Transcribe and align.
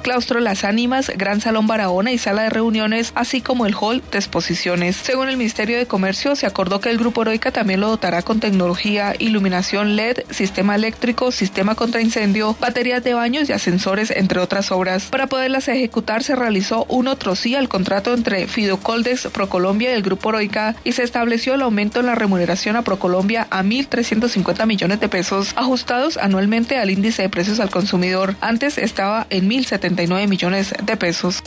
Claustro 0.00 0.40
Las 0.40 0.64
Ánimas, 0.64 1.12
Gran 1.18 1.42
Salón 1.42 1.66
Barahona 1.66 2.12
y 2.12 2.16
Sala 2.16 2.44
de 2.44 2.48
Reuniones, 2.48 3.12
así 3.14 3.42
como 3.42 3.66
el 3.66 3.74
hall 3.78 4.02
de 4.10 4.16
exposiciones. 4.16 4.96
Según 4.96 5.28
el 5.28 5.36
Ministerio 5.36 5.76
de 5.76 5.84
Comercio, 5.84 6.34
se 6.34 6.46
acordó 6.46 6.80
que 6.80 6.88
el 6.88 6.96
Grupo 6.96 7.20
Heroica 7.20 7.52
también 7.52 7.80
lo 7.80 7.90
dotará 7.90 8.22
con 8.22 8.40
tecnología, 8.40 9.14
iluminación 9.18 9.96
LED, 9.96 10.20
sistema 10.30 10.76
eléctrico, 10.76 11.30
sistema 11.30 11.74
contra 11.74 12.00
incendio, 12.00 12.56
baterías 12.58 13.04
de 13.04 13.12
baños 13.12 13.50
y 13.50 13.52
ascensores, 13.52 14.10
entre 14.10 14.40
otras 14.40 14.72
obras. 14.72 15.08
Para 15.10 15.26
poderlas 15.26 15.68
ejecutar, 15.68 16.22
se 16.22 16.36
realizó 16.36 16.86
un 16.88 17.06
otro 17.06 17.36
sí 17.36 17.54
al 17.54 17.68
contrato 17.68 18.14
entre 18.14 18.46
Fidocoldex, 18.46 19.26
Procolombia 19.26 19.90
y 19.90 19.94
el 19.94 20.02
Grupo 20.02 20.30
Heroica 20.30 20.74
y 20.84 20.92
se 20.92 21.02
estableció 21.02 21.52
el 21.52 21.60
aumento 21.60 22.00
en 22.00 22.06
la 22.06 22.14
remuneración 22.14 22.76
a 22.76 22.82
Procolombia 22.82 23.46
a 23.50 23.62
1.350 23.62 24.66
millones 24.66 25.00
de 25.00 25.10
pesos, 25.10 25.52
ajustados 25.56 26.16
anualmente 26.16 26.78
al 26.78 26.88
índice 26.88 27.20
de 27.20 27.28
precios 27.28 27.60
al 27.60 27.68
consumidor. 27.68 28.36
Antes 28.40 28.78
estaba 28.78 29.26
en 29.28 29.49
1.079 29.50 30.28
millones 30.28 30.74
de 30.82 30.96
pesos. 30.96 31.42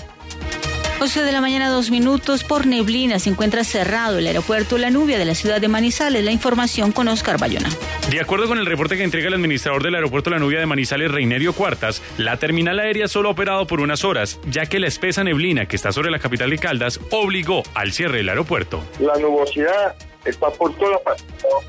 11 0.99 1.23
de 1.23 1.31
la 1.33 1.41
mañana, 1.41 1.69
dos 1.69 1.91
minutos. 1.91 2.45
Por 2.45 2.65
neblina 2.65 3.19
se 3.19 3.29
encuentra 3.29 3.63
cerrado 3.63 4.19
el 4.19 4.27
aeropuerto 4.27 4.77
La 4.77 4.89
Nubia 4.89 5.17
de 5.17 5.25
la 5.25 5.35
ciudad 5.35 5.59
de 5.59 5.67
Manizales. 5.67 6.23
La 6.23 6.31
información 6.31 6.93
con 6.93 7.09
Oscar 7.09 7.37
Bayona. 7.37 7.67
De 8.09 8.21
acuerdo 8.21 8.47
con 8.47 8.57
el 8.57 8.65
reporte 8.65 8.95
que 8.95 9.03
entrega 9.03 9.27
el 9.27 9.33
administrador 9.33 9.83
del 9.83 9.95
aeropuerto 9.95 10.29
La 10.29 10.39
Nubia 10.39 10.59
de 10.59 10.65
Manizales, 10.65 11.11
Reinerio 11.11 11.51
Cuartas, 11.51 12.01
la 12.17 12.37
terminal 12.37 12.79
aérea 12.79 13.07
solo 13.07 13.29
ha 13.29 13.31
operado 13.33 13.67
por 13.67 13.81
unas 13.81 14.05
horas, 14.05 14.39
ya 14.49 14.65
que 14.65 14.79
la 14.79 14.87
espesa 14.87 15.25
neblina 15.25 15.65
que 15.65 15.75
está 15.75 15.91
sobre 15.91 16.09
la 16.09 16.19
capital 16.19 16.49
de 16.51 16.57
Caldas 16.57 16.99
obligó 17.11 17.63
al 17.73 17.91
cierre 17.91 18.19
del 18.19 18.29
aeropuerto. 18.29 18.81
La 18.99 19.17
nubosidad 19.17 19.95
está 20.25 20.49
por 20.51 20.75
toda 20.75 20.91
la 20.91 21.15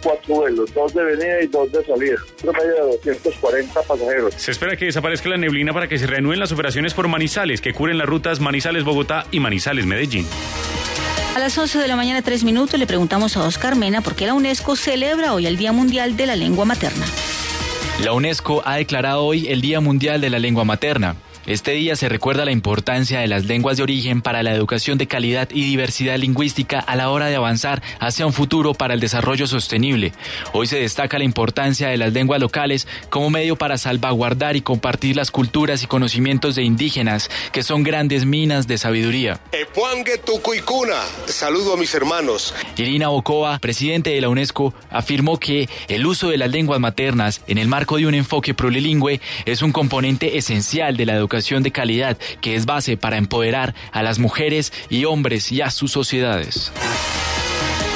cuatro 0.02 0.34
vuelos, 0.34 0.72
dos 0.74 0.94
de 0.94 1.02
venida 1.04 1.42
y 1.42 1.46
dos 1.46 1.70
de 1.72 1.84
salida, 1.84 2.16
promedio 2.40 2.86
de 2.86 2.96
240 2.96 3.82
pasajeros. 3.82 4.34
Se 4.34 4.50
espera 4.50 4.76
que 4.76 4.86
desaparezca 4.86 5.28
la 5.28 5.36
neblina 5.36 5.72
para 5.72 5.88
que 5.88 5.98
se 5.98 6.06
reanuden 6.06 6.40
las 6.40 6.52
operaciones 6.52 6.94
por 6.94 7.08
Manizales, 7.08 7.60
que 7.60 7.72
cubren 7.72 7.98
las 7.98 8.06
rutas 8.06 8.40
Manizales-Bogotá 8.40 9.26
y 9.30 9.40
Manizales-Medellín. 9.40 10.26
A 11.34 11.40
las 11.40 11.58
11 11.58 11.80
de 11.80 11.88
la 11.88 11.96
mañana, 11.96 12.22
tres 12.22 12.44
minutos, 12.44 12.78
le 12.78 12.86
preguntamos 12.86 13.36
a 13.36 13.44
Oscar 13.44 13.74
Mena 13.74 14.02
por 14.02 14.14
qué 14.14 14.26
la 14.26 14.34
UNESCO 14.34 14.76
celebra 14.76 15.34
hoy 15.34 15.46
el 15.46 15.56
Día 15.56 15.72
Mundial 15.72 16.16
de 16.16 16.26
la 16.26 16.36
Lengua 16.36 16.64
Materna. 16.64 17.06
La 18.02 18.12
UNESCO 18.12 18.62
ha 18.64 18.76
declarado 18.76 19.24
hoy 19.24 19.48
el 19.48 19.60
Día 19.60 19.80
Mundial 19.80 20.20
de 20.20 20.30
la 20.30 20.38
Lengua 20.38 20.64
Materna. 20.64 21.16
Este 21.46 21.72
día 21.72 21.94
se 21.94 22.08
recuerda 22.08 22.46
la 22.46 22.52
importancia 22.52 23.20
de 23.20 23.28
las 23.28 23.44
lenguas 23.44 23.76
de 23.76 23.82
origen 23.82 24.22
para 24.22 24.42
la 24.42 24.54
educación 24.54 24.96
de 24.96 25.06
calidad 25.06 25.50
y 25.52 25.62
diversidad 25.64 26.16
lingüística 26.16 26.80
a 26.80 26.96
la 26.96 27.10
hora 27.10 27.26
de 27.26 27.36
avanzar 27.36 27.82
hacia 28.00 28.24
un 28.24 28.32
futuro 28.32 28.72
para 28.72 28.94
el 28.94 29.00
desarrollo 29.00 29.46
sostenible. 29.46 30.14
Hoy 30.54 30.66
se 30.66 30.78
destaca 30.78 31.18
la 31.18 31.24
importancia 31.24 31.88
de 31.88 31.98
las 31.98 32.14
lenguas 32.14 32.40
locales 32.40 32.88
como 33.10 33.28
medio 33.28 33.56
para 33.56 33.76
salvaguardar 33.76 34.56
y 34.56 34.62
compartir 34.62 35.16
las 35.16 35.30
culturas 35.30 35.82
y 35.82 35.86
conocimientos 35.86 36.54
de 36.54 36.62
indígenas, 36.62 37.28
que 37.52 37.62
son 37.62 37.82
grandes 37.82 38.24
minas 38.24 38.66
de 38.66 38.78
sabiduría. 38.78 39.38
Saludo 41.26 41.74
a 41.74 41.76
mis 41.76 41.94
hermanos. 41.94 42.54
Irina 42.78 43.08
Bocoa, 43.08 43.58
presidente 43.58 44.08
de 44.08 44.22
la 44.22 44.30
UNESCO, 44.30 44.72
afirmó 44.88 45.38
que 45.38 45.68
el 45.88 46.06
uso 46.06 46.30
de 46.30 46.38
las 46.38 46.50
lenguas 46.50 46.80
maternas 46.80 47.42
en 47.48 47.58
el 47.58 47.68
marco 47.68 47.98
de 47.98 48.06
un 48.06 48.14
enfoque 48.14 48.54
plurilingüe 48.54 49.20
es 49.44 49.60
un 49.60 49.72
componente 49.72 50.38
esencial 50.38 50.96
de 50.96 51.04
la 51.04 51.12
educación 51.12 51.33
de 51.34 51.72
calidad 51.72 52.16
que 52.40 52.54
es 52.54 52.64
base 52.64 52.96
para 52.96 53.16
empoderar 53.16 53.74
a 53.90 54.02
las 54.02 54.18
mujeres 54.18 54.72
y 54.88 55.04
hombres 55.04 55.50
y 55.50 55.62
a 55.62 55.70
sus 55.70 55.90
sociedades. 55.90 56.72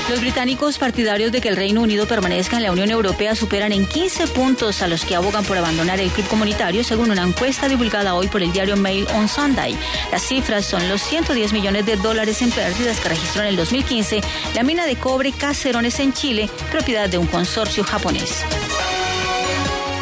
Los 0.08 0.20
británicos 0.20 0.78
partidarios 0.78 1.32
de 1.32 1.42
que 1.42 1.48
el 1.48 1.56
Reino 1.56 1.82
Unido 1.82 2.06
permanezca 2.06 2.56
en 2.56 2.62
la 2.62 2.72
Unión 2.72 2.90
Europea 2.90 3.34
superan 3.34 3.72
en 3.72 3.86
15 3.86 4.26
puntos 4.28 4.80
a 4.80 4.88
los 4.88 5.04
que 5.04 5.14
abogan 5.14 5.44
por 5.44 5.58
abandonar 5.58 6.00
el 6.00 6.10
club 6.10 6.26
comunitario, 6.28 6.82
según 6.82 7.10
una 7.10 7.22
encuesta 7.22 7.68
divulgada 7.68 8.14
hoy 8.14 8.26
por 8.26 8.42
el 8.42 8.50
diario 8.50 8.76
Mail 8.76 9.06
on 9.14 9.28
Sunday. 9.28 9.76
Las 10.10 10.22
cifras 10.22 10.64
son 10.64 10.88
los 10.88 11.02
110 11.02 11.52
millones 11.52 11.84
de 11.84 11.96
dólares 11.96 12.40
en 12.40 12.50
pérdidas 12.50 13.00
que 13.00 13.10
registró 13.10 13.42
en 13.42 13.48
el 13.48 13.56
2015 13.56 14.22
la 14.54 14.62
mina 14.62 14.86
de 14.86 14.96
cobre 14.96 15.30
Caserones 15.32 16.00
en 16.00 16.14
Chile, 16.14 16.48
propiedad 16.72 17.08
de 17.08 17.18
un 17.18 17.26
consorcio 17.26 17.84
japonés. 17.84 18.46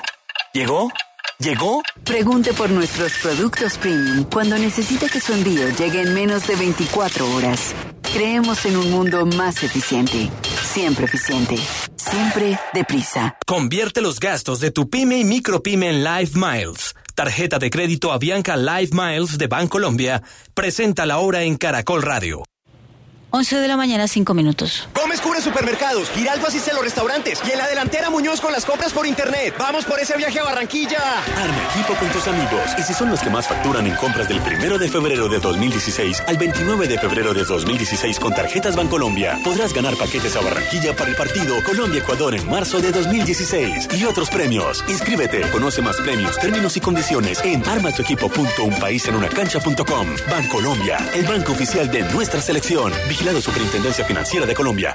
¿Llegó? 0.52 0.90
¿Llegó? 1.38 1.82
Pregunte 2.04 2.52
por 2.52 2.68
nuestros 2.68 3.14
productos 3.14 3.78
premium 3.78 4.24
cuando 4.24 4.58
necesite 4.58 5.08
que 5.08 5.20
su 5.20 5.32
envío 5.32 5.70
llegue 5.70 6.02
en 6.02 6.12
menos 6.12 6.46
de 6.46 6.54
24 6.54 7.30
horas. 7.34 7.74
Creemos 8.12 8.66
en 8.66 8.76
un 8.76 8.90
mundo 8.90 9.24
más 9.24 9.62
eficiente. 9.62 10.28
Siempre 10.62 11.06
eficiente. 11.06 11.56
Siempre 11.96 12.60
deprisa. 12.74 13.38
Convierte 13.46 14.02
los 14.02 14.20
gastos 14.20 14.60
de 14.60 14.70
tu 14.70 14.90
pyme 14.90 15.16
y 15.16 15.24
micropyme 15.24 15.88
en 15.88 16.04
Live 16.04 16.32
Miles. 16.34 16.94
Tarjeta 17.14 17.58
de 17.58 17.70
crédito 17.70 18.12
Avianca 18.12 18.54
Live 18.58 18.90
Miles 18.92 19.38
de 19.38 19.46
Bancolombia. 19.46 20.22
Presenta 20.52 21.06
la 21.06 21.20
hora 21.20 21.42
en 21.44 21.56
Caracol 21.56 22.02
Radio. 22.02 22.42
11 23.36 23.58
de 23.58 23.66
la 23.66 23.76
mañana, 23.76 24.06
5 24.06 24.32
minutos. 24.32 24.88
Gómez 24.94 25.20
cubre 25.20 25.40
supermercados, 25.40 26.08
Giraldo 26.10 26.46
asiste 26.46 26.70
a 26.70 26.74
los 26.74 26.84
restaurantes 26.84 27.42
y 27.44 27.50
en 27.50 27.58
la 27.58 27.66
delantera 27.66 28.08
Muñoz 28.08 28.40
con 28.40 28.52
las 28.52 28.64
compras 28.64 28.92
por 28.92 29.08
internet. 29.08 29.52
¡Vamos 29.58 29.84
por 29.84 29.98
ese 29.98 30.16
viaje 30.16 30.38
a 30.38 30.44
Barranquilla! 30.44 31.00
Arma 31.36 31.58
equipo 31.74 31.94
con 31.98 32.08
tus 32.10 32.28
amigos 32.28 32.70
y 32.78 32.82
si 32.82 32.94
son 32.94 33.10
los 33.10 33.18
que 33.18 33.30
más 33.30 33.48
facturan 33.48 33.88
en 33.88 33.96
compras 33.96 34.28
del 34.28 34.38
1 34.38 34.78
de 34.78 34.88
febrero 34.88 35.28
de 35.28 35.40
2016 35.40 36.22
al 36.28 36.36
29 36.36 36.86
de 36.86 36.96
febrero 36.96 37.34
de 37.34 37.42
2016 37.42 38.20
con 38.20 38.32
tarjetas 38.32 38.76
Bancolombia, 38.76 39.36
podrás 39.42 39.74
ganar 39.74 39.96
paquetes 39.96 40.36
a 40.36 40.40
Barranquilla 40.40 40.94
para 40.94 41.10
el 41.10 41.16
partido 41.16 41.56
Colombia-Ecuador 41.64 42.36
en 42.36 42.48
marzo 42.48 42.80
de 42.80 42.92
2016 42.92 43.88
y 43.98 44.04
otros 44.04 44.30
premios. 44.30 44.84
Inscríbete, 44.86 45.40
conoce 45.50 45.82
más 45.82 45.96
premios, 45.96 46.38
términos 46.38 46.76
y 46.76 46.80
condiciones 46.80 47.40
en 47.42 47.68
armatuequipo.unpaisenunacancha.com. 47.68 50.06
Bancolombia, 50.30 50.98
el 51.14 51.26
banco 51.26 51.50
oficial 51.50 51.90
de 51.90 52.04
nuestra 52.12 52.40
selección. 52.40 52.92
Vigilado 53.08 53.23
Superintendencia 53.24 54.04
Financiera 54.04 54.44
de 54.44 54.54
Colombia. 54.54 54.94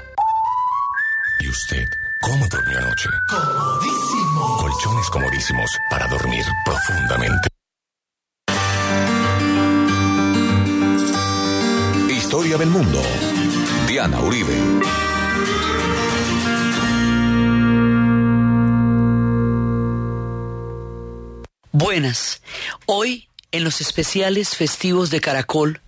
¿Y 1.40 1.48
usted 1.48 1.84
cómo 2.22 2.46
durmió 2.46 2.78
anoche? 2.78 3.08
Comodísimo. 3.28 4.56
Colchones 4.56 5.10
comodísimos 5.10 5.70
para 5.90 6.06
dormir 6.06 6.44
profundamente. 6.64 7.48
Historia 12.08 12.56
del 12.56 12.70
mundo. 12.70 13.02
Diana 13.88 14.20
Uribe. 14.20 14.56
Buenas. 21.72 22.42
Hoy, 22.86 23.28
en 23.50 23.64
los 23.64 23.80
especiales 23.80 24.56
festivos 24.56 25.10
de 25.10 25.20
Caracol, 25.20 25.80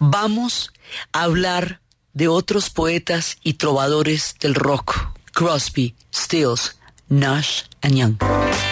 vamos 0.00 0.72
a 0.76 0.79
hablar 1.12 1.80
de 2.12 2.28
otros 2.28 2.70
poetas 2.70 3.38
y 3.42 3.54
trovadores 3.54 4.34
del 4.40 4.54
rock, 4.54 5.12
Crosby, 5.32 5.94
Stills, 6.14 6.76
Nash 7.08 7.62
and 7.82 7.94
Young. 7.94 8.69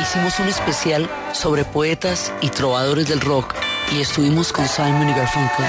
Hicimos 0.00 0.38
un 0.38 0.48
especial 0.48 1.10
sobre 1.34 1.66
poetas 1.66 2.32
y 2.40 2.48
trovadores 2.48 3.06
del 3.06 3.20
rock 3.20 3.54
y 3.92 4.00
estuvimos 4.00 4.50
con 4.50 4.66
Simon 4.66 5.10
y 5.10 5.12
Garfunkel 5.12 5.66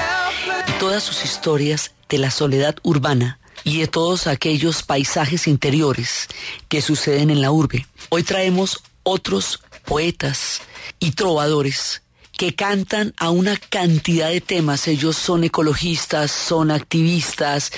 y 0.70 0.80
todas 0.80 1.04
sus 1.04 1.26
historias 1.26 1.92
de 2.08 2.18
la 2.18 2.32
soledad 2.32 2.78
urbana 2.84 3.40
y 3.66 3.80
de 3.80 3.88
todos 3.88 4.28
aquellos 4.28 4.84
paisajes 4.84 5.48
interiores 5.48 6.30
que 6.70 6.82
suceden 6.82 7.30
en 7.30 7.42
la 7.42 7.52
urbe. 7.52 7.86
Hoy 8.08 8.24
traemos 8.24 8.82
otros 9.04 9.62
poetas 9.84 10.62
y 11.00 11.12
trovadores 11.12 12.04
que 12.38 12.56
cantan 12.56 13.14
a 13.18 13.30
una 13.30 13.58
cantidad 13.58 14.30
de 14.30 14.42
temas. 14.42 14.88
Ellos 14.88 15.16
son 15.16 15.44
ecologistas, 15.44 16.32
son 16.32 16.72
activistas, 16.72 17.72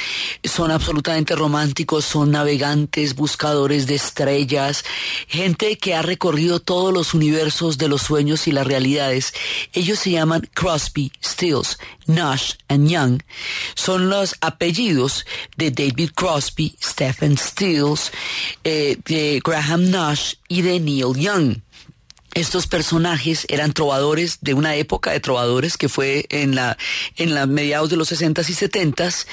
son 0.43 0.71
absolutamente 0.71 1.35
románticos, 1.35 2.05
son 2.05 2.31
navegantes, 2.31 3.15
buscadores 3.15 3.87
de 3.87 3.95
estrellas, 3.95 4.83
gente 5.27 5.77
que 5.77 5.95
ha 5.95 6.01
recorrido 6.01 6.59
todos 6.59 6.93
los 6.93 7.13
universos 7.13 7.77
de 7.77 7.87
los 7.87 8.01
sueños 8.01 8.47
y 8.47 8.51
las 8.51 8.67
realidades. 8.67 9.33
Ellos 9.73 9.99
se 9.99 10.11
llaman 10.11 10.49
Crosby, 10.53 11.11
Stills, 11.23 11.77
Nash 12.07 12.53
and 12.67 12.89
Young. 12.89 13.21
Son 13.75 14.09
los 14.09 14.35
apellidos 14.41 15.25
de 15.55 15.71
David 15.71 16.11
Crosby, 16.15 16.75
Stephen 16.81 17.37
Stills, 17.37 18.11
eh, 18.63 18.97
de 19.05 19.41
Graham 19.43 19.89
Nash 19.89 20.35
y 20.47 20.61
de 20.61 20.79
Neil 20.79 21.13
Young. 21.15 21.61
Estos 22.33 22.67
personajes 22.67 23.45
eran 23.49 23.73
trovadores 23.73 24.39
de 24.41 24.53
una 24.53 24.75
época 24.75 25.11
de 25.11 25.19
trovadores 25.19 25.77
que 25.77 25.89
fue 25.89 26.25
en 26.29 26.55
la 26.55 26.77
en 27.15 27.33
la 27.33 27.47
mediados 27.47 27.89
de 27.89 27.97
los 27.97 28.11
60s 28.11 28.49
y 28.49 28.53
70s 28.53 29.27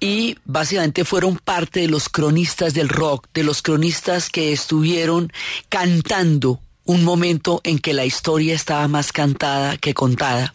y 0.00 0.38
básicamente 0.44 1.04
fueron 1.04 1.38
parte 1.38 1.80
de 1.80 1.88
los 1.88 2.08
cronistas 2.08 2.74
del 2.74 2.88
rock, 2.88 3.26
de 3.32 3.44
los 3.44 3.62
cronistas 3.62 4.28
que 4.28 4.52
estuvieron 4.52 5.32
cantando 5.68 6.60
un 6.84 7.04
momento 7.04 7.60
en 7.64 7.78
que 7.78 7.94
la 7.94 8.04
historia 8.04 8.54
estaba 8.54 8.86
más 8.88 9.12
cantada 9.12 9.78
que 9.78 9.94
contada 9.94 10.54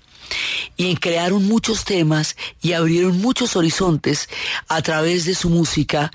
y 0.75 0.95
crearon 0.95 1.47
muchos 1.47 1.85
temas 1.85 2.35
y 2.61 2.73
abrieron 2.73 3.19
muchos 3.19 3.55
horizontes 3.55 4.29
a 4.67 4.81
través 4.81 5.25
de 5.25 5.35
su 5.35 5.49
música. 5.49 6.11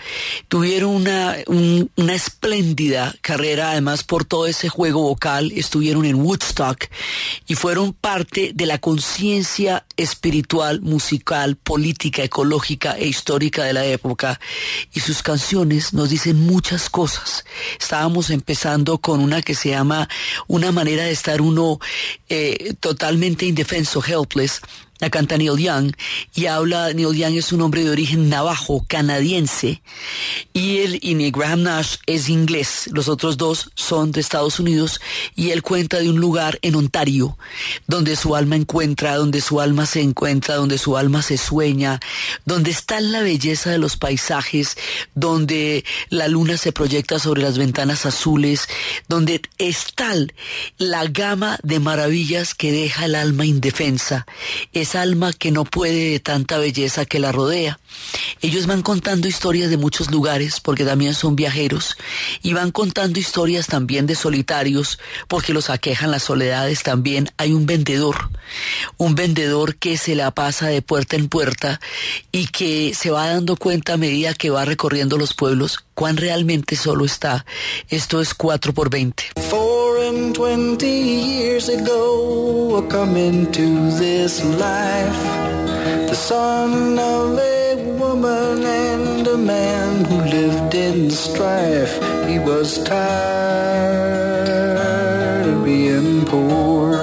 Tuvieron 0.48 0.94
una, 0.94 1.36
una 1.46 2.14
espléndida 2.14 3.14
carrera, 3.20 3.72
además 3.72 4.04
por 4.04 4.24
todo 4.24 4.46
ese 4.46 4.68
juego 4.68 5.02
vocal, 5.02 5.52
estuvieron 5.54 6.04
en 6.04 6.16
Woodstock 6.16 6.86
y 7.46 7.54
fueron 7.54 7.92
parte 7.92 8.52
de 8.54 8.66
la 8.66 8.78
conciencia 8.78 9.84
espiritual, 9.96 10.80
musical, 10.80 11.56
política, 11.56 12.22
ecológica 12.22 12.96
e 12.98 13.06
histórica 13.06 13.64
de 13.64 13.72
la 13.72 13.84
época. 13.84 14.40
Y 14.92 15.00
sus 15.00 15.22
canciones 15.22 15.92
nos 15.92 16.10
dicen 16.10 16.40
muchas 16.40 16.88
cosas. 16.88 17.44
Estábamos 17.80 18.30
empezando 18.30 18.98
con 18.98 19.20
una 19.20 19.42
que 19.42 19.54
se 19.54 19.70
llama 19.70 20.08
Una 20.46 20.72
manera 20.72 21.04
de 21.04 21.12
estar 21.12 21.40
uno 21.40 21.78
eh, 22.28 22.74
totalmente 22.80 23.46
indefenso 23.46 24.02
helpless 24.04 24.60
la 25.02 25.10
canta 25.10 25.36
Neil 25.36 25.58
Young 25.58 25.92
y 26.32 26.46
habla, 26.46 26.92
Neil 26.92 27.16
Young 27.16 27.34
es 27.34 27.50
un 27.52 27.60
hombre 27.60 27.82
de 27.82 27.90
origen 27.90 28.28
navajo, 28.28 28.84
canadiense, 28.86 29.82
y 30.52 30.78
él 30.78 31.00
y 31.02 31.30
Graham 31.32 31.64
Nash 31.64 31.96
es 32.06 32.28
inglés, 32.28 32.88
los 32.92 33.08
otros 33.08 33.36
dos 33.36 33.72
son 33.74 34.12
de 34.12 34.20
Estados 34.20 34.60
Unidos, 34.60 35.00
y 35.34 35.50
él 35.50 35.62
cuenta 35.62 35.98
de 35.98 36.08
un 36.08 36.20
lugar 36.20 36.60
en 36.62 36.76
Ontario, 36.76 37.36
donde 37.88 38.14
su 38.14 38.36
alma 38.36 38.54
encuentra, 38.54 39.16
donde 39.16 39.40
su 39.40 39.60
alma 39.60 39.86
se 39.86 40.02
encuentra, 40.02 40.54
donde 40.54 40.78
su 40.78 40.96
alma 40.96 41.20
se 41.22 41.36
sueña, 41.36 41.98
donde 42.44 42.70
está 42.70 43.00
la 43.00 43.22
belleza 43.22 43.70
de 43.70 43.78
los 43.78 43.96
paisajes, 43.96 44.76
donde 45.16 45.84
la 46.10 46.28
luna 46.28 46.56
se 46.56 46.70
proyecta 46.70 47.18
sobre 47.18 47.42
las 47.42 47.58
ventanas 47.58 48.06
azules, 48.06 48.68
donde 49.08 49.42
está 49.58 50.12
la 50.78 51.06
gama 51.06 51.58
de 51.62 51.80
maravillas 51.80 52.54
que 52.54 52.70
deja 52.70 53.06
el 53.06 53.16
alma 53.16 53.46
indefensa. 53.46 54.26
Es 54.72 54.91
alma 54.94 55.32
que 55.32 55.50
no 55.50 55.64
puede 55.64 56.10
de 56.10 56.20
tanta 56.20 56.58
belleza 56.58 57.04
que 57.04 57.18
la 57.18 57.32
rodea. 57.32 57.78
Ellos 58.40 58.66
van 58.66 58.82
contando 58.82 59.28
historias 59.28 59.70
de 59.70 59.76
muchos 59.76 60.10
lugares 60.10 60.60
porque 60.60 60.84
también 60.84 61.14
son 61.14 61.36
viajeros 61.36 61.96
y 62.42 62.52
van 62.52 62.70
contando 62.70 63.18
historias 63.18 63.66
también 63.66 64.06
de 64.06 64.14
solitarios 64.14 64.98
porque 65.28 65.52
los 65.52 65.70
aquejan 65.70 66.10
las 66.10 66.24
soledades 66.24 66.82
también. 66.82 67.28
Hay 67.36 67.52
un 67.52 67.66
vendedor, 67.66 68.30
un 68.96 69.14
vendedor 69.14 69.76
que 69.76 69.96
se 69.96 70.14
la 70.14 70.30
pasa 70.30 70.68
de 70.68 70.82
puerta 70.82 71.16
en 71.16 71.28
puerta 71.28 71.80
y 72.30 72.46
que 72.48 72.94
se 72.94 73.10
va 73.10 73.28
dando 73.28 73.56
cuenta 73.56 73.94
a 73.94 73.98
medida 73.98 74.34
que 74.34 74.50
va 74.50 74.64
recorriendo 74.64 75.18
los 75.18 75.34
pueblos 75.34 75.84
cuán 75.94 76.16
realmente 76.16 76.76
solo 76.76 77.04
está. 77.04 77.44
Esto 77.88 78.20
es 78.20 78.34
4 78.34 78.72
por 78.72 78.90
20. 78.90 79.24
Years 81.62 81.68
ago, 81.68 82.82
I 82.82 82.86
come 82.88 83.16
into 83.16 83.90
this 83.98 84.42
life, 84.44 85.22
the 86.08 86.14
son 86.14 86.98
of 86.98 87.38
a 87.38 87.76
woman 87.98 88.64
and 88.64 89.26
a 89.26 89.36
man 89.36 90.04
who 90.04 90.16
lived 90.16 90.74
in 90.74 91.10
strife. 91.10 91.94
He 92.28 92.38
was 92.38 92.82
tired 92.82 93.86
of 95.46 95.64
being 95.64 96.24
poor. 96.24 96.94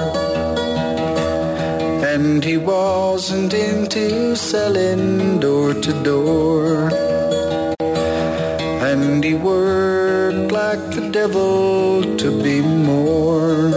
And 2.12 2.44
he 2.44 2.56
wasn't 2.58 3.54
into 3.54 4.36
selling 4.36 5.40
door 5.40 5.74
to 5.74 5.92
door 6.02 6.90
and 8.90 9.22
he 9.22 9.34
worked 9.34 10.50
like 10.50 10.99
devil 11.12 12.02
to 12.16 12.42
be 12.42 12.60
more. 12.60 13.68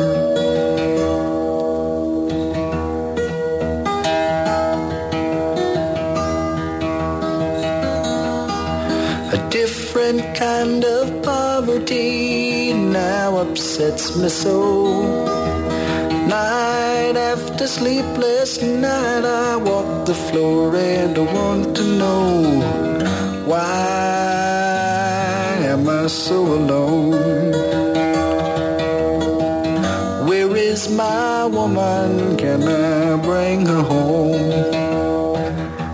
A 9.32 9.50
different 9.50 10.36
kind 10.36 10.84
of 10.86 11.24
poverty 11.24 12.74
now 12.74 13.38
upsets 13.38 14.16
me 14.16 14.30
so. 14.30 15.02
Night 16.28 17.16
after 17.18 17.66
sleepless 17.68 18.62
night, 18.62 19.26
I 19.26 19.56
walk 19.56 20.06
the 20.06 20.14
floor 20.14 20.76
and 20.76 21.18
I 21.18 21.34
want 21.34 21.76
to 21.78 21.84
know 21.84 22.24
why 23.46 24.63
so 26.10 26.42
alone? 26.46 27.52
Where 30.28 30.56
is 30.56 30.90
my 30.90 31.46
woman? 31.46 32.36
Can 32.38 32.64
I 32.64 33.16
bring 33.22 33.66
her 33.66 33.82
home? 33.82 34.74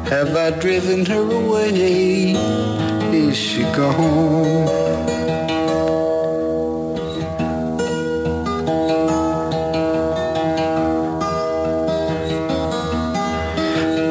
Have 0.07 0.35
I 0.35 0.49
driven 0.59 1.05
her 1.05 1.31
away? 1.31 2.33
Is 3.13 3.37
she 3.37 3.61
gone? 3.77 4.65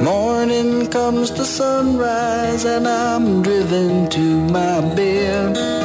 Morning 0.04 0.86
comes 0.88 1.30
the 1.32 1.44
sunrise 1.44 2.64
and 2.64 2.86
I'm 2.86 3.42
driven 3.42 4.08
to 4.10 4.40
my 4.44 4.80
bed. 4.94 5.77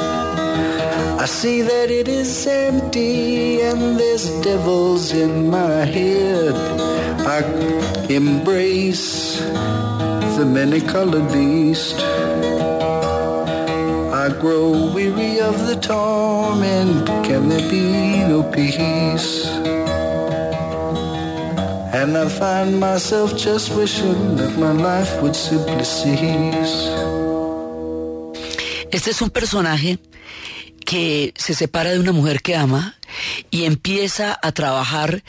I 1.24 1.25
see 1.25 1.62
that 1.62 1.89
it 1.89 2.10
is 2.10 2.46
empty 2.48 3.62
and 3.62 3.98
there's 3.98 4.27
devils 4.42 5.13
in 5.13 5.50
my 5.50 5.86
head. 5.86 6.53
I 7.24 7.39
embrace 8.12 9.39
the 10.36 10.46
many 10.46 10.82
colored 10.82 11.32
beast. 11.32 11.96
I 14.12 14.36
grow 14.38 14.92
weary 14.94 15.39
of 15.39 15.65
the 15.65 15.77
torment. 15.80 17.08
Can 17.24 17.48
there 17.48 17.70
be 17.72 18.20
no 18.27 18.44
peace? 18.44 19.48
And 21.96 22.18
I 22.18 22.27
find 22.27 22.82
myself 22.82 23.38
just 23.38 23.74
wishing 23.77 24.36
that 24.36 24.60
my 24.60 24.74
life 24.74 25.22
would 25.22 25.38
simply 25.38 25.86
cease. 25.86 26.75
Este 28.92 29.12
es 29.12 29.22
un 29.22 29.30
personaje 29.30 30.00
que 30.93 31.33
se 31.35 31.55
separa 31.55 31.89
de 31.89 32.00
una 32.00 32.12
mujer 32.12 32.43
que 32.43 32.55
ama 32.55 32.95
y 33.50 33.63
empieza 33.63 34.38
a 34.39 34.51
trabajar 34.51 35.23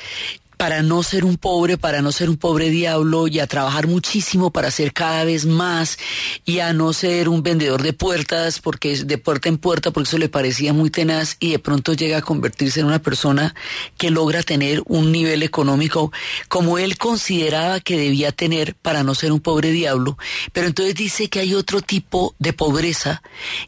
para 0.58 0.82
no 0.82 1.02
ser 1.02 1.24
un 1.24 1.38
pobre, 1.38 1.78
para 1.78 2.02
no 2.02 2.12
ser 2.12 2.28
un 2.28 2.36
pobre 2.36 2.68
diablo 2.68 3.28
y 3.28 3.40
a 3.40 3.46
trabajar 3.46 3.86
muchísimo 3.86 4.50
para 4.50 4.70
ser 4.70 4.92
cada 4.92 5.24
vez 5.24 5.46
más 5.46 5.96
y 6.44 6.58
a 6.58 6.74
no 6.74 6.92
ser 6.92 7.30
un 7.30 7.42
vendedor 7.42 7.82
de 7.82 7.94
puertas 7.94 8.60
porque 8.60 8.92
es 8.92 9.06
de 9.06 9.16
puerta 9.16 9.48
en 9.48 9.56
puerta 9.56 9.90
porque 9.90 10.08
eso 10.08 10.18
le 10.18 10.28
parecía 10.28 10.74
muy 10.74 10.90
tenaz 10.90 11.38
y 11.40 11.52
de 11.52 11.58
pronto 11.58 11.94
llega 11.94 12.18
a 12.18 12.22
convertirse 12.22 12.80
en 12.80 12.86
una 12.86 13.00
persona 13.00 13.54
que 13.96 14.10
logra 14.10 14.42
tener 14.42 14.82
un 14.84 15.12
nivel 15.12 15.42
económico 15.42 16.12
como 16.48 16.76
él 16.76 16.98
consideraba 16.98 17.80
que 17.80 17.96
debía 17.96 18.32
tener 18.32 18.74
para 18.74 19.02
no 19.02 19.14
ser 19.14 19.32
un 19.32 19.40
pobre 19.40 19.70
diablo, 19.70 20.18
pero 20.52 20.66
entonces 20.66 20.94
dice 20.94 21.30
que 21.30 21.40
hay 21.40 21.54
otro 21.54 21.80
tipo 21.80 22.34
de 22.38 22.52
pobreza 22.52 23.22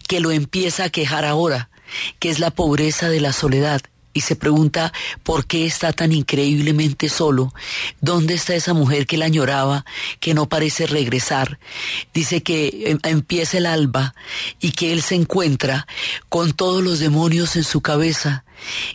que 0.06 0.20
lo 0.20 0.30
empieza 0.30 0.84
a 0.84 0.90
quejar 0.90 1.24
ahora 1.24 1.70
que 2.18 2.30
es 2.30 2.38
la 2.38 2.50
pobreza 2.50 3.08
de 3.08 3.20
la 3.20 3.32
soledad 3.32 3.82
y 4.16 4.22
se 4.22 4.34
pregunta 4.34 4.94
por 5.22 5.44
qué 5.46 5.66
está 5.66 5.92
tan 5.92 6.10
increíblemente 6.10 7.10
solo, 7.10 7.52
dónde 8.00 8.32
está 8.32 8.54
esa 8.54 8.72
mujer 8.72 9.06
que 9.06 9.18
la 9.18 9.26
añoraba, 9.26 9.84
que 10.20 10.32
no 10.32 10.48
parece 10.48 10.86
regresar. 10.86 11.58
Dice 12.14 12.42
que 12.42 12.84
em, 12.86 12.98
empieza 13.02 13.58
el 13.58 13.66
alba 13.66 14.14
y 14.58 14.70
que 14.70 14.94
él 14.94 15.02
se 15.02 15.16
encuentra 15.16 15.86
con 16.30 16.54
todos 16.54 16.82
los 16.82 16.98
demonios 16.98 17.56
en 17.56 17.64
su 17.64 17.82
cabeza, 17.82 18.44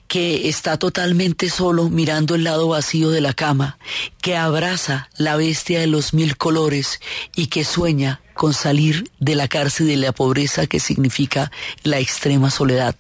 que 0.07 0.50
está 0.50 0.79
totalmente 0.79 1.51
solo 1.51 1.89
mirando 1.89 2.33
el 2.33 2.43
lado 2.43 2.69
vacío 2.69 3.12
de 3.12 3.21
la 3.21 3.36
cama, 3.36 3.77
que 4.24 4.36
abraza 4.36 5.07
la 5.17 5.36
bestia 5.36 5.79
de 5.81 5.88
los 5.88 6.15
mil 6.15 6.36
colores 6.36 7.00
y 7.36 7.45
que 7.45 7.63
sueña 7.63 8.21
con 8.41 8.55
salir 8.55 9.07
de 9.19 9.36
la 9.36 9.48
cárcel 9.48 9.86
de 9.86 9.98
la 9.98 10.13
pobreza 10.13 10.65
que 10.65 10.79
significa 10.79 11.51
la 11.83 12.00
extrema 12.00 12.50
soledad. 12.50 12.95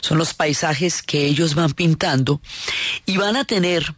Son 0.00 0.16
los 0.16 0.32
paisajes 0.32 1.02
que 1.02 1.26
ellos 1.26 1.54
van 1.54 1.74
pintando 1.74 2.40
y 3.04 3.18
van 3.18 3.36
a 3.36 3.44
tener 3.44 3.94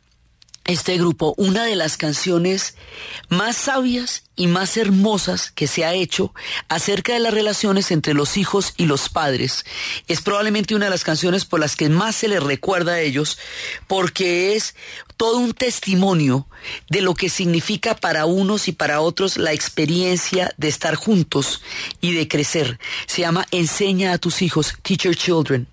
este 0.64 0.98
grupo 0.98 1.32
una 1.36 1.64
de 1.64 1.76
las 1.76 1.96
canciones 1.96 2.74
más 3.28 3.56
sabias 3.56 4.24
y 4.34 4.48
más 4.48 4.76
hermosas 4.76 5.52
que 5.52 5.68
se 5.68 5.84
ha 5.84 5.94
hecho 5.94 6.34
acerca 6.68 7.12
de 7.12 7.20
las 7.20 7.34
relaciones 7.34 7.92
entre 7.92 8.14
los 8.14 8.36
hijos 8.36 8.74
y 8.76 8.86
los 8.86 9.08
padres. 9.08 9.64
Es 10.08 10.20
probablemente 10.20 10.74
una 10.74 10.86
de 10.86 10.90
las 10.90 11.04
canciones 11.04 11.44
por 11.44 11.60
las 11.60 11.76
que 11.76 11.88
más 11.88 12.16
se 12.16 12.26
les 12.26 12.42
recuerda 12.42 12.94
a 12.94 13.00
ellos 13.00 13.38
porque 13.86 14.56
es 14.56 14.74
todo 15.20 15.36
un 15.36 15.52
testimonio 15.52 16.46
de 16.88 17.02
lo 17.02 17.12
que 17.12 17.28
significa 17.28 17.94
para 17.94 18.24
unos 18.24 18.68
y 18.68 18.72
para 18.72 19.02
otros 19.02 19.36
la 19.36 19.52
experiencia 19.52 20.54
de 20.56 20.68
estar 20.68 20.94
juntos 20.94 21.60
y 22.00 22.14
de 22.14 22.26
crecer. 22.26 22.80
Se 23.04 23.20
llama 23.20 23.46
Enseña 23.50 24.14
a 24.14 24.18
tus 24.18 24.40
hijos, 24.40 24.72
Teach 24.80 25.02
Your 25.02 25.14
Children. 25.14 25.66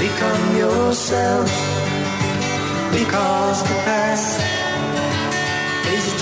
become 0.00 0.42
because 2.92 4.61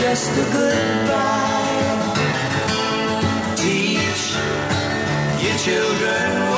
just 0.00 0.33
a 0.33 0.45
goodbye. 0.57 2.14
Teach 3.57 4.35
your 5.42 5.57
children 5.59 6.50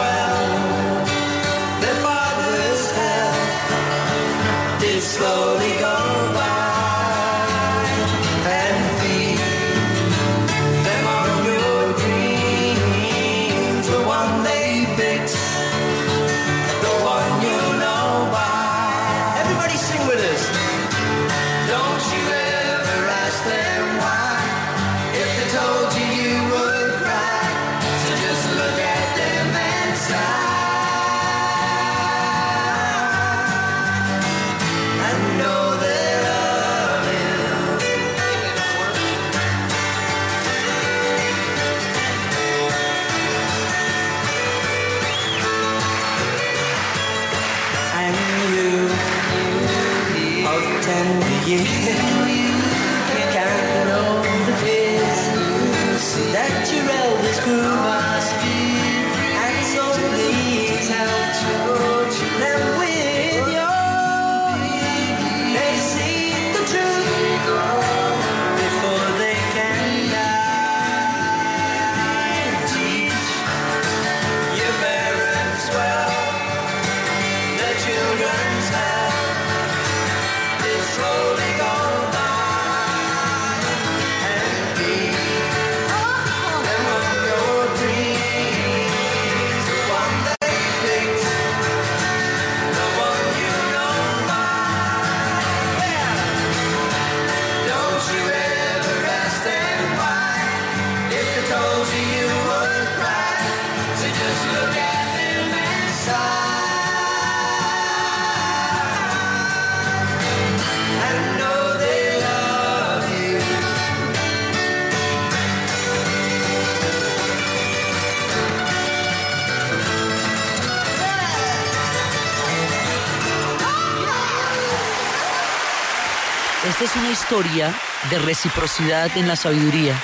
historia 127.12 127.74
de 128.10 128.18
reciprocidad 128.18 129.14
en 129.18 129.28
la 129.28 129.36
sabiduría. 129.36 130.00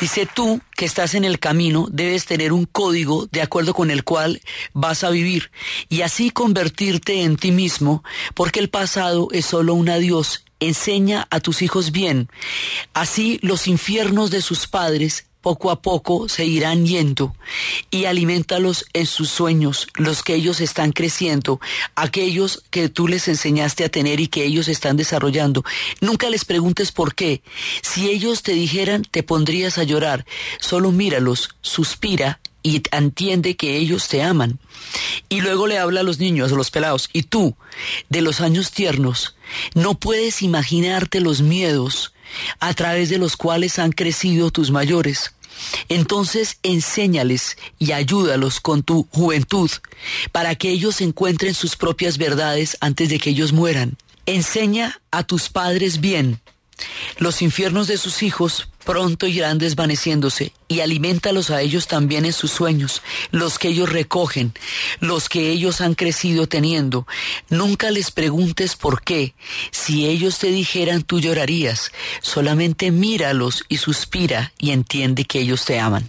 Dice 0.00 0.26
tú 0.26 0.60
que 0.74 0.86
estás 0.86 1.14
en 1.14 1.24
el 1.24 1.38
camino, 1.38 1.86
debes 1.90 2.24
tener 2.24 2.52
un 2.52 2.64
código 2.64 3.28
de 3.30 3.42
acuerdo 3.42 3.74
con 3.74 3.90
el 3.90 4.04
cual 4.04 4.40
vas 4.72 5.04
a 5.04 5.10
vivir 5.10 5.50
y 5.90 6.00
así 6.00 6.30
convertirte 6.30 7.22
en 7.22 7.36
ti 7.36 7.52
mismo, 7.52 8.02
porque 8.34 8.60
el 8.60 8.70
pasado 8.70 9.28
es 9.32 9.44
solo 9.44 9.74
un 9.74 9.90
adiós. 9.90 10.44
Enseña 10.58 11.28
a 11.30 11.40
tus 11.40 11.60
hijos 11.60 11.92
bien. 11.92 12.30
Así 12.94 13.38
los 13.42 13.68
infiernos 13.68 14.30
de 14.30 14.40
sus 14.40 14.66
padres 14.66 15.25
poco 15.46 15.70
a 15.70 15.80
poco 15.80 16.28
se 16.28 16.44
irán 16.44 16.86
yendo 16.86 17.32
y 17.92 18.06
alimentalos 18.06 18.84
en 18.94 19.06
sus 19.06 19.30
sueños, 19.30 19.86
los 19.94 20.24
que 20.24 20.34
ellos 20.34 20.60
están 20.60 20.90
creciendo, 20.90 21.60
aquellos 21.94 22.64
que 22.70 22.88
tú 22.88 23.06
les 23.06 23.28
enseñaste 23.28 23.84
a 23.84 23.88
tener 23.88 24.18
y 24.18 24.26
que 24.26 24.44
ellos 24.44 24.66
están 24.66 24.96
desarrollando. 24.96 25.62
Nunca 26.00 26.30
les 26.30 26.44
preguntes 26.44 26.90
por 26.90 27.14
qué. 27.14 27.42
Si 27.80 28.10
ellos 28.10 28.42
te 28.42 28.54
dijeran, 28.54 29.02
te 29.08 29.22
pondrías 29.22 29.78
a 29.78 29.84
llorar. 29.84 30.26
Solo 30.58 30.90
míralos, 30.90 31.50
suspira 31.60 32.40
y 32.64 32.82
entiende 32.90 33.56
que 33.56 33.76
ellos 33.76 34.08
te 34.08 34.24
aman. 34.24 34.58
Y 35.28 35.42
luego 35.42 35.68
le 35.68 35.78
habla 35.78 36.00
a 36.00 36.02
los 36.02 36.18
niños, 36.18 36.50
a 36.50 36.56
los 36.56 36.72
pelados, 36.72 37.08
y 37.12 37.22
tú, 37.22 37.54
de 38.08 38.20
los 38.20 38.40
años 38.40 38.72
tiernos, 38.72 39.36
no 39.74 39.94
puedes 39.94 40.42
imaginarte 40.42 41.20
los 41.20 41.40
miedos 41.40 42.12
a 42.58 42.74
través 42.74 43.08
de 43.08 43.18
los 43.18 43.36
cuales 43.36 43.78
han 43.78 43.92
crecido 43.92 44.50
tus 44.50 44.72
mayores. 44.72 45.35
Entonces 45.88 46.58
enséñales 46.62 47.56
y 47.78 47.92
ayúdalos 47.92 48.60
con 48.60 48.82
tu 48.82 49.06
juventud 49.10 49.70
para 50.32 50.54
que 50.54 50.70
ellos 50.70 51.00
encuentren 51.00 51.54
sus 51.54 51.76
propias 51.76 52.18
verdades 52.18 52.76
antes 52.80 53.08
de 53.08 53.18
que 53.18 53.30
ellos 53.30 53.52
mueran. 53.52 53.96
Enseña 54.26 55.00
a 55.10 55.22
tus 55.22 55.48
padres 55.48 56.00
bien. 56.00 56.40
Los 57.18 57.42
infiernos 57.42 57.86
de 57.86 57.96
sus 57.96 58.22
hijos 58.22 58.68
pronto 58.86 59.26
irán 59.26 59.58
desvaneciéndose 59.58 60.52
y 60.68 60.80
alimentalos 60.80 61.50
a 61.50 61.60
ellos 61.60 61.88
también 61.88 62.24
en 62.24 62.32
sus 62.32 62.52
sueños, 62.52 63.02
los 63.32 63.58
que 63.58 63.68
ellos 63.68 63.90
recogen, 63.90 64.54
los 65.00 65.28
que 65.28 65.50
ellos 65.50 65.80
han 65.80 65.94
crecido 65.94 66.46
teniendo. 66.46 67.06
Nunca 67.50 67.90
les 67.90 68.10
preguntes 68.12 68.76
por 68.76 69.02
qué. 69.02 69.34
Si 69.72 70.06
ellos 70.06 70.38
te 70.38 70.48
dijeran 70.48 71.02
tú 71.02 71.20
llorarías, 71.20 71.90
solamente 72.22 72.90
míralos 72.92 73.64
y 73.68 73.78
suspira 73.78 74.52
y 74.58 74.70
entiende 74.70 75.24
que 75.24 75.40
ellos 75.40 75.64
te 75.64 75.78
aman. 75.80 76.08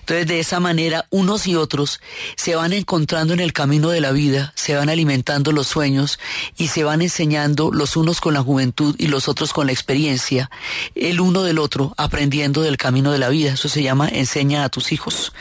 Entonces 0.00 0.26
de 0.26 0.40
esa 0.40 0.60
manera 0.60 1.06
unos 1.10 1.46
y 1.46 1.54
otros 1.54 2.00
se 2.36 2.54
van 2.54 2.72
encontrando 2.72 3.32
en 3.34 3.40
el 3.40 3.52
camino 3.52 3.90
de 3.90 4.00
la 4.00 4.12
vida, 4.12 4.52
se 4.56 4.74
van 4.74 4.88
alimentando 4.88 5.52
los 5.52 5.68
sueños 5.68 6.18
y 6.56 6.68
se 6.68 6.84
van 6.84 7.02
enseñando 7.02 7.70
los 7.72 7.96
unos 7.96 8.20
con 8.20 8.34
la 8.34 8.42
juventud 8.42 8.94
y 8.98 9.06
los 9.06 9.28
otros 9.28 9.52
con 9.52 9.66
la 9.66 9.72
experiencia, 9.72 10.50
el 10.94 11.20
uno 11.20 11.42
del 11.42 11.58
otro 11.58 11.94
aprendiendo 12.12 12.60
del 12.60 12.76
camino 12.76 13.10
de 13.10 13.18
la 13.18 13.30
vida. 13.30 13.54
Eso 13.54 13.70
se 13.70 13.82
llama 13.82 14.06
Enseña 14.06 14.64
a 14.64 14.68
tus 14.68 14.92
hijos. 14.92 15.32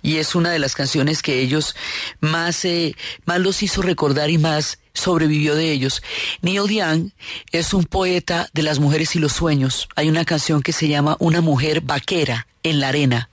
Y 0.00 0.18
es 0.18 0.36
una 0.36 0.52
de 0.52 0.60
las 0.60 0.76
canciones 0.76 1.22
que 1.22 1.40
ellos 1.40 1.74
más, 2.20 2.64
eh, 2.64 2.94
más 3.24 3.40
los 3.40 3.64
hizo 3.64 3.82
recordar 3.82 4.30
y 4.30 4.38
más 4.38 4.78
sobrevivió 4.94 5.56
de 5.56 5.72
ellos. 5.72 6.04
Neil 6.40 6.68
Young 6.68 7.10
es 7.50 7.74
un 7.74 7.82
poeta 7.82 8.48
de 8.52 8.62
las 8.62 8.78
mujeres 8.78 9.16
y 9.16 9.18
los 9.18 9.32
sueños. 9.32 9.88
Hay 9.96 10.08
una 10.08 10.24
canción 10.24 10.62
que 10.62 10.72
se 10.72 10.86
llama 10.86 11.16
Una 11.18 11.40
mujer 11.40 11.80
vaquera 11.80 12.46
en 12.62 12.78
la 12.78 12.88
arena. 12.90 13.28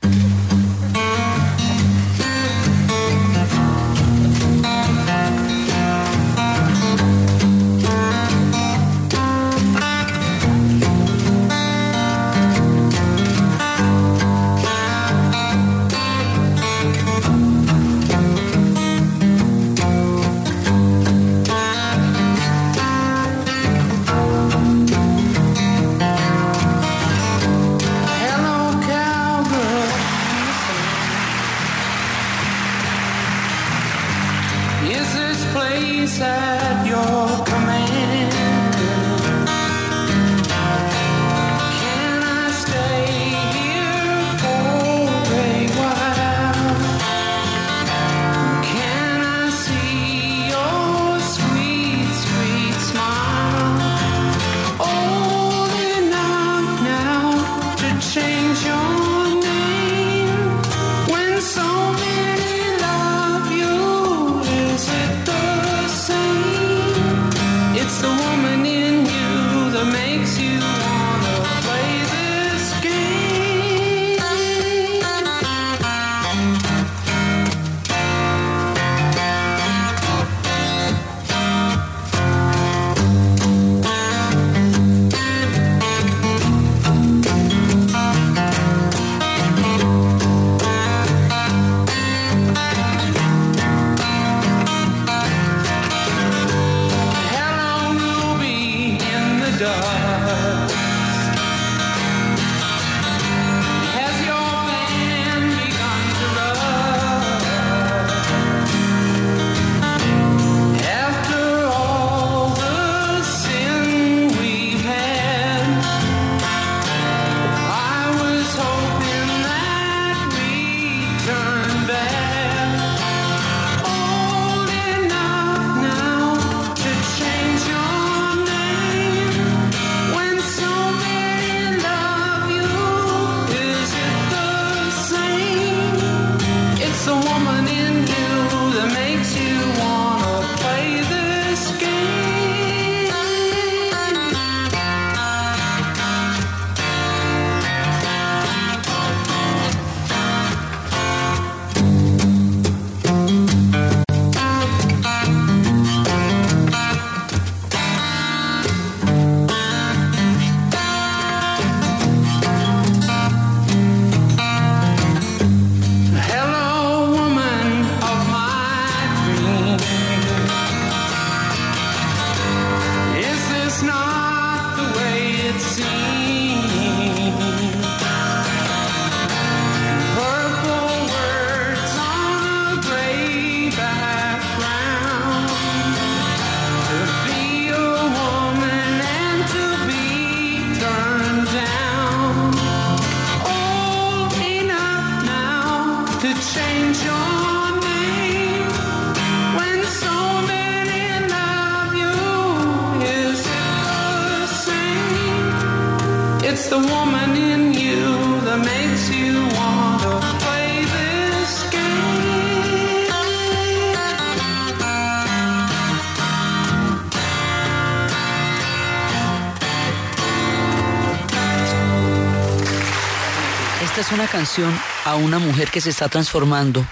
A 225.05 225.15
una 225.15 225.37
mujer 225.37 225.69
que 225.69 225.79
se 225.79 225.91
está 225.91 226.09
transformando. 226.09 226.83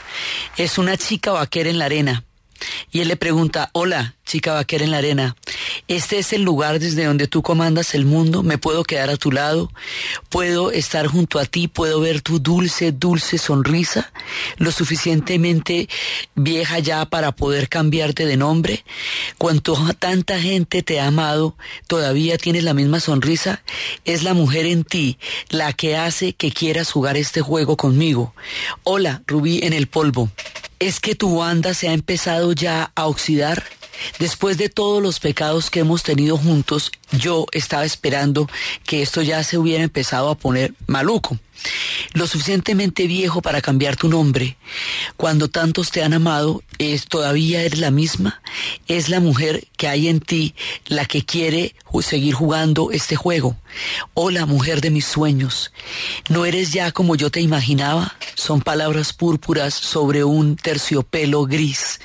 Es 0.57 0.77
una 0.77 0.95
chica 0.95 1.31
vaquera 1.31 1.71
en 1.71 1.79
la 1.79 1.85
arena. 1.85 2.23
Y 2.91 3.01
él 3.01 3.07
le 3.07 3.15
pregunta, 3.15 3.71
hola, 3.73 4.15
chica 4.25 4.53
vaquera 4.53 4.83
en 4.83 4.91
la 4.91 4.99
arena, 4.99 5.35
Este 5.87 6.17
es 6.17 6.33
el 6.33 6.41
lugar 6.41 6.79
desde 6.79 7.05
donde 7.05 7.27
tú 7.27 7.43
comandas 7.43 7.93
el 7.93 8.05
mundo, 8.05 8.41
me 8.41 8.57
puedo 8.57 8.83
quedar 8.83 9.11
a 9.11 9.17
tu 9.17 9.31
lado, 9.31 9.71
puedo 10.29 10.71
estar 10.71 11.05
junto 11.05 11.37
a 11.37 11.45
ti, 11.45 11.67
puedo 11.67 11.99
ver 11.99 12.21
tu 12.21 12.39
dulce, 12.39 12.91
dulce 12.91 13.37
sonrisa, 13.37 14.11
lo 14.57 14.71
suficientemente 14.71 15.87
vieja 16.33 16.79
ya 16.79 17.05
para 17.05 17.33
poder 17.33 17.69
cambiarte 17.69 18.25
de 18.25 18.35
nombre. 18.35 18.83
Cuanto 19.37 19.77
tanta 19.99 20.41
gente 20.41 20.81
te 20.81 20.99
ha 20.99 21.05
amado, 21.05 21.55
todavía 21.85 22.39
tienes 22.39 22.63
la 22.63 22.73
misma 22.73 22.99
sonrisa, 22.99 23.61
es 24.05 24.23
la 24.23 24.33
mujer 24.33 24.65
en 24.65 24.85
ti 24.85 25.19
la 25.49 25.71
que 25.73 25.97
hace 25.97 26.33
que 26.33 26.51
quieras 26.51 26.91
jugar 26.91 27.15
este 27.15 27.41
juego 27.41 27.77
conmigo. 27.77 28.33
Hola, 28.83 29.21
Rubí 29.27 29.59
en 29.61 29.73
el 29.73 29.85
polvo. 29.85 30.31
¿Es 30.79 30.99
que 30.99 31.13
tu 31.13 31.37
banda 31.37 31.75
se 31.75 31.89
ha 31.89 31.93
empezado 31.93 32.53
ya 32.53 32.91
a 32.95 33.05
oxidar? 33.05 33.63
Después 34.19 34.57
de 34.57 34.69
todos 34.69 35.01
los 35.01 35.19
pecados 35.19 35.69
que 35.69 35.79
hemos 35.81 36.03
tenido 36.03 36.37
juntos, 36.37 36.91
yo 37.11 37.45
estaba 37.51 37.85
esperando 37.85 38.49
que 38.85 39.01
esto 39.01 39.21
ya 39.21 39.43
se 39.43 39.57
hubiera 39.57 39.83
empezado 39.83 40.29
a 40.29 40.35
poner 40.35 40.73
maluco 40.87 41.39
lo 42.13 42.27
suficientemente 42.27 43.07
viejo 43.07 43.41
para 43.41 43.61
cambiar 43.61 43.95
tu 43.95 44.07
nombre. 44.07 44.57
Cuando 45.17 45.49
tantos 45.49 45.91
te 45.91 46.03
han 46.03 46.13
amado, 46.13 46.63
es 46.77 47.05
todavía 47.05 47.61
eres 47.61 47.79
la 47.79 47.91
misma. 47.91 48.41
Es 48.87 49.09
la 49.09 49.19
mujer 49.19 49.67
que 49.77 49.87
hay 49.87 50.07
en 50.07 50.19
ti 50.19 50.55
la 50.87 51.05
que 51.05 51.25
quiere 51.25 51.75
seguir 52.01 52.33
jugando 52.33 52.91
este 52.91 53.15
juego. 53.15 53.55
Hola, 54.13 54.45
mujer 54.45 54.81
de 54.81 54.89
mis 54.89 55.05
sueños. 55.05 55.71
No 56.29 56.45
eres 56.45 56.71
ya 56.71 56.91
como 56.91 57.15
yo 57.15 57.29
te 57.29 57.41
imaginaba. 57.41 58.15
Son 58.35 58.61
palabras 58.61 59.13
púrpuras 59.13 59.73
sobre 59.73 60.23
un 60.23 60.55
terciopelo 60.55 61.45
gris. 61.45 61.99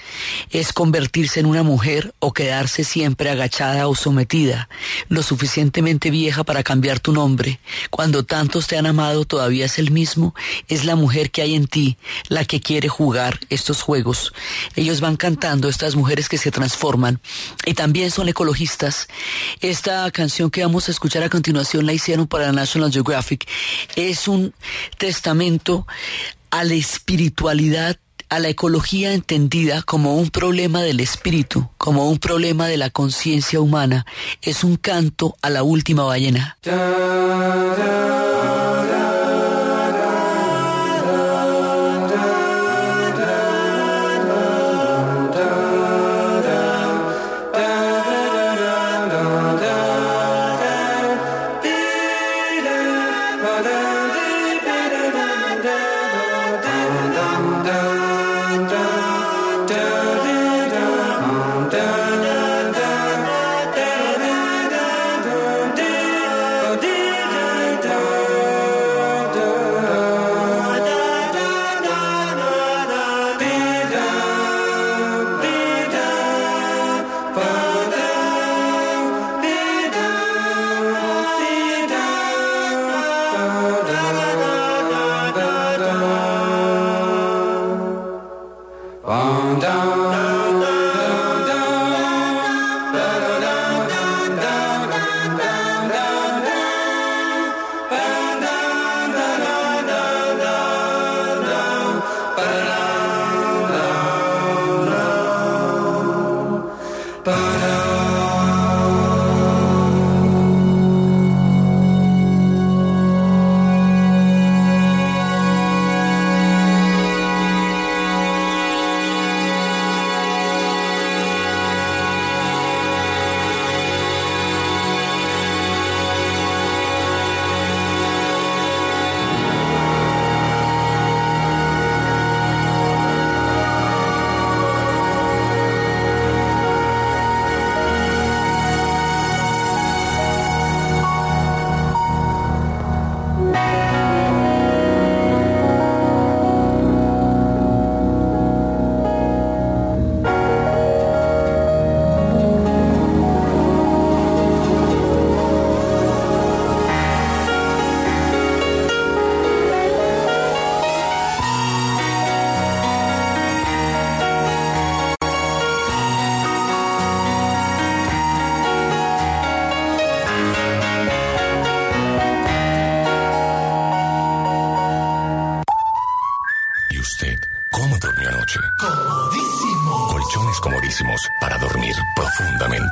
Es 0.51 0.73
convertirse 0.73 1.41
en 1.41 1.47
una 1.47 1.63
mujer 1.63 2.15
o 2.19 2.33
quedarse 2.33 2.85
siempre 2.85 3.31
agachada 3.31 3.89
o 3.89 3.95
sometida. 3.95 4.69
Lo 5.09 5.23
suficientemente 5.23 6.11
vieja 6.11 6.45
para 6.45 6.63
cambiar 6.63 7.01
tu 7.01 7.13
nombre. 7.13 7.61
Cuando 7.91 8.25
tantos 8.25 8.67
te 8.67 8.77
han 8.77 8.87
amado, 8.87 9.25
todavía 9.25 9.67
es 9.67 9.79
el 9.79 9.91
mismo. 9.91 10.35
Es 10.69 10.85
la 10.85 10.97
mujer 10.97 11.31
que 11.31 11.43
hay 11.43 11.55
en 11.55 11.67
ti 11.67 11.97
la 12.29 12.45
que 12.45 12.61
quiere 12.61 12.89
jugar 12.89 13.41
estos 13.51 13.83
juegos. 13.83 14.33
Ellos 14.77 15.01
van 15.01 15.17
cantando, 15.17 15.69
estas 15.69 15.97
mujeres 15.97 16.29
que 16.29 16.39
se 16.39 16.51
transforman 16.51 17.21
y 17.67 17.75
también 17.75 18.11
son 18.11 18.29
ecologistas. 18.29 19.09
Esta 19.61 20.11
canción 20.11 20.51
que 20.51 20.63
vamos 20.63 20.89
a 20.89 20.93
escuchar 20.93 21.23
a 21.23 21.29
continuación 21.29 21.87
la 21.87 21.93
hicieron 21.93 22.27
para 22.27 22.53
National 22.53 22.93
Geographic. 22.93 23.49
Es 23.97 24.29
un 24.29 24.55
testamento 24.99 25.87
a 26.51 26.65
la 26.65 26.75
espiritualidad 26.75 27.97
a 28.31 28.39
la 28.39 28.49
ecología 28.49 29.13
entendida 29.13 29.83
como 29.83 30.15
un 30.15 30.31
problema 30.31 30.83
del 30.83 31.01
espíritu, 31.01 31.69
como 31.77 32.09
un 32.09 32.19
problema 32.19 32.69
de 32.69 32.77
la 32.77 32.89
conciencia 32.91 33.61
humana, 33.61 34.07
es 34.41 34.65
un 34.65 34.77
canto 34.77 35.37
a 35.43 35.51
la 35.51 35.63
última 35.65 36.05
ballena. 36.05 36.57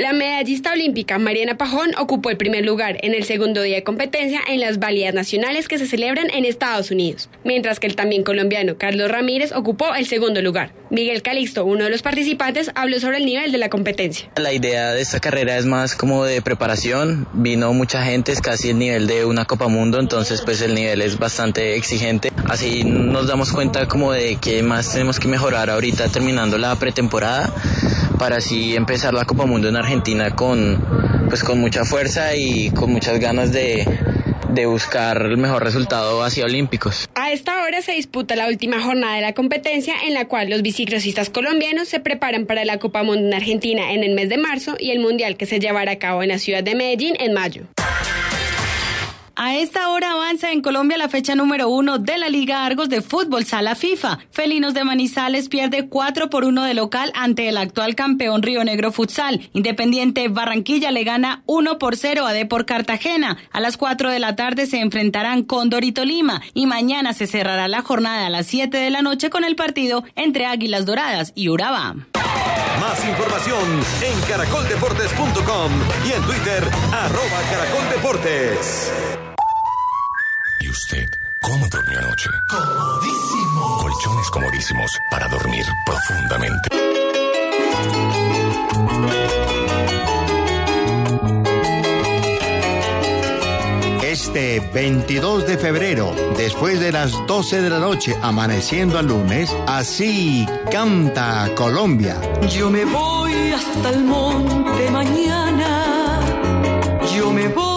La 0.00 0.14
medallista 0.14 0.72
olímpica 0.72 1.18
Mariana 1.18 1.58
Pajón 1.58 1.90
ocupó 1.98 2.30
el 2.30 2.38
primer 2.38 2.64
lugar 2.64 2.96
en 3.02 3.12
el 3.12 3.24
segundo 3.24 3.60
día 3.60 3.76
de 3.76 3.82
competencia 3.84 4.40
en 4.48 4.58
las 4.58 4.78
válidas 4.78 5.12
nacionales 5.12 5.68
que 5.68 5.76
se 5.76 5.86
celebran 5.86 6.30
en 6.30 6.46
Estados 6.46 6.90
Unidos, 6.90 7.28
mientras 7.44 7.80
que 7.80 7.86
el 7.86 7.96
también 7.96 8.24
colombiano 8.24 8.78
Carlos 8.78 9.10
Ramírez 9.10 9.52
ocupó 9.52 9.94
el 9.94 10.06
segundo 10.06 10.40
lugar. 10.40 10.72
Miguel 10.88 11.20
Calixto, 11.20 11.66
uno 11.66 11.84
de 11.84 11.90
los 11.90 12.00
participantes, 12.00 12.70
habló 12.74 12.98
sobre 12.98 13.18
el 13.18 13.26
nivel 13.26 13.52
de 13.52 13.58
la 13.58 13.68
competencia. 13.68 14.30
La 14.36 14.54
idea 14.54 14.94
de 14.94 15.02
esta 15.02 15.20
carrera 15.20 15.58
es 15.58 15.66
más 15.66 15.94
como 15.94 16.24
de 16.24 16.40
preparación. 16.40 17.28
Vino 17.34 17.74
mucha 17.74 18.02
gente, 18.02 18.32
es 18.32 18.40
casi 18.40 18.70
el 18.70 18.78
nivel 18.78 19.06
de 19.06 19.26
una 19.26 19.44
Copa 19.44 19.68
Mundo, 19.68 20.00
entonces 20.00 20.40
pues 20.40 20.62
el 20.62 20.74
nivel 20.74 21.02
es 21.02 21.18
bastante 21.18 21.76
exigente. 21.76 22.32
Así 22.48 22.84
nos 22.84 23.26
damos 23.26 23.52
cuenta 23.52 23.86
como 23.86 24.12
de 24.12 24.36
que 24.36 24.62
más 24.62 24.94
tenemos 24.94 25.20
que 25.20 25.28
mejorar 25.28 25.68
ahorita 25.68 26.08
terminando 26.08 26.56
la 26.56 26.74
pretemporada 26.76 27.52
para 28.20 28.36
así 28.36 28.76
empezar 28.76 29.14
la 29.14 29.24
Copa 29.24 29.46
Mundo 29.46 29.70
en 29.70 29.76
Argentina 29.76 30.36
con, 30.36 30.78
pues, 31.30 31.42
con 31.42 31.58
mucha 31.58 31.86
fuerza 31.86 32.36
y 32.36 32.70
con 32.70 32.92
muchas 32.92 33.18
ganas 33.18 33.50
de, 33.50 33.86
de 34.50 34.66
buscar 34.66 35.22
el 35.22 35.38
mejor 35.38 35.64
resultado 35.64 36.22
hacia 36.22 36.44
Olímpicos. 36.44 37.08
A 37.14 37.32
esta 37.32 37.64
hora 37.64 37.80
se 37.80 37.92
disputa 37.92 38.36
la 38.36 38.46
última 38.48 38.78
jornada 38.82 39.14
de 39.14 39.22
la 39.22 39.32
competencia 39.32 39.94
en 40.06 40.12
la 40.12 40.28
cual 40.28 40.50
los 40.50 40.60
biciclosistas 40.60 41.30
colombianos 41.30 41.88
se 41.88 41.98
preparan 41.98 42.44
para 42.44 42.66
la 42.66 42.78
Copa 42.78 43.02
Mundo 43.02 43.26
en 43.26 43.32
Argentina 43.32 43.90
en 43.94 44.04
el 44.04 44.14
mes 44.14 44.28
de 44.28 44.36
marzo 44.36 44.76
y 44.78 44.90
el 44.90 45.00
Mundial 45.00 45.38
que 45.38 45.46
se 45.46 45.58
llevará 45.58 45.92
a 45.92 45.98
cabo 45.98 46.22
en 46.22 46.28
la 46.28 46.38
ciudad 46.38 46.62
de 46.62 46.74
Medellín 46.74 47.16
en 47.18 47.32
mayo. 47.32 47.62
A 49.42 49.56
esta 49.56 49.88
hora 49.88 50.12
avanza 50.12 50.52
en 50.52 50.60
Colombia 50.60 50.98
la 50.98 51.08
fecha 51.08 51.34
número 51.34 51.70
uno 51.70 51.96
de 51.98 52.18
la 52.18 52.28
Liga 52.28 52.66
Argos 52.66 52.90
de 52.90 53.00
Fútbol 53.00 53.46
Sala 53.46 53.74
FIFA. 53.74 54.18
Felinos 54.30 54.74
de 54.74 54.84
Manizales 54.84 55.48
pierde 55.48 55.88
4 55.88 56.28
por 56.28 56.44
1 56.44 56.62
de 56.62 56.74
local 56.74 57.10
ante 57.14 57.48
el 57.48 57.56
actual 57.56 57.94
campeón 57.94 58.42
Río 58.42 58.62
Negro 58.64 58.92
Futsal. 58.92 59.48
Independiente 59.54 60.28
Barranquilla 60.28 60.90
le 60.90 61.04
gana 61.04 61.42
1 61.46 61.78
por 61.78 61.96
0 61.96 62.26
a 62.26 62.34
Depor 62.34 62.66
Cartagena. 62.66 63.38
A 63.50 63.60
las 63.60 63.78
4 63.78 64.10
de 64.10 64.18
la 64.18 64.36
tarde 64.36 64.66
se 64.66 64.80
enfrentarán 64.80 65.42
con 65.42 65.70
Dorito 65.70 66.04
Lima 66.04 66.42
y 66.52 66.66
mañana 66.66 67.14
se 67.14 67.26
cerrará 67.26 67.66
la 67.66 67.80
jornada 67.80 68.26
a 68.26 68.30
las 68.30 68.46
7 68.46 68.76
de 68.76 68.90
la 68.90 69.00
noche 69.00 69.30
con 69.30 69.44
el 69.44 69.56
partido 69.56 70.04
entre 70.16 70.44
Águilas 70.44 70.84
Doradas 70.84 71.32
y 71.34 71.48
Urabá. 71.48 71.94
Más 72.78 73.08
información 73.08 73.80
en 74.02 74.20
caracoldeportes.com 74.28 75.72
y 76.06 76.12
en 76.12 76.22
Twitter, 76.24 76.62
arroba 76.92 77.40
caracoldeportes. 77.50 78.92
¿Y 80.60 80.68
usted 80.68 81.08
cómo 81.40 81.66
durmió 81.68 81.98
anoche? 81.98 82.28
Comodísimo. 82.50 83.78
Colchones 83.80 84.30
comodísimos 84.30 84.98
para 85.10 85.26
dormir 85.28 85.64
profundamente. 85.86 86.68
Este 94.02 94.60
22 94.60 95.46
de 95.46 95.56
febrero, 95.56 96.14
después 96.36 96.78
de 96.78 96.92
las 96.92 97.12
12 97.26 97.62
de 97.62 97.70
la 97.70 97.78
noche, 97.78 98.14
amaneciendo 98.20 98.98
al 98.98 99.06
lunes, 99.06 99.56
así 99.66 100.46
canta 100.70 101.50
Colombia. 101.54 102.20
Yo 102.50 102.70
me 102.70 102.84
voy 102.84 103.52
hasta 103.52 103.88
el 103.88 104.04
monte 104.04 104.90
mañana. 104.90 106.20
Yo 107.14 107.32
me 107.32 107.48
voy 107.48 107.69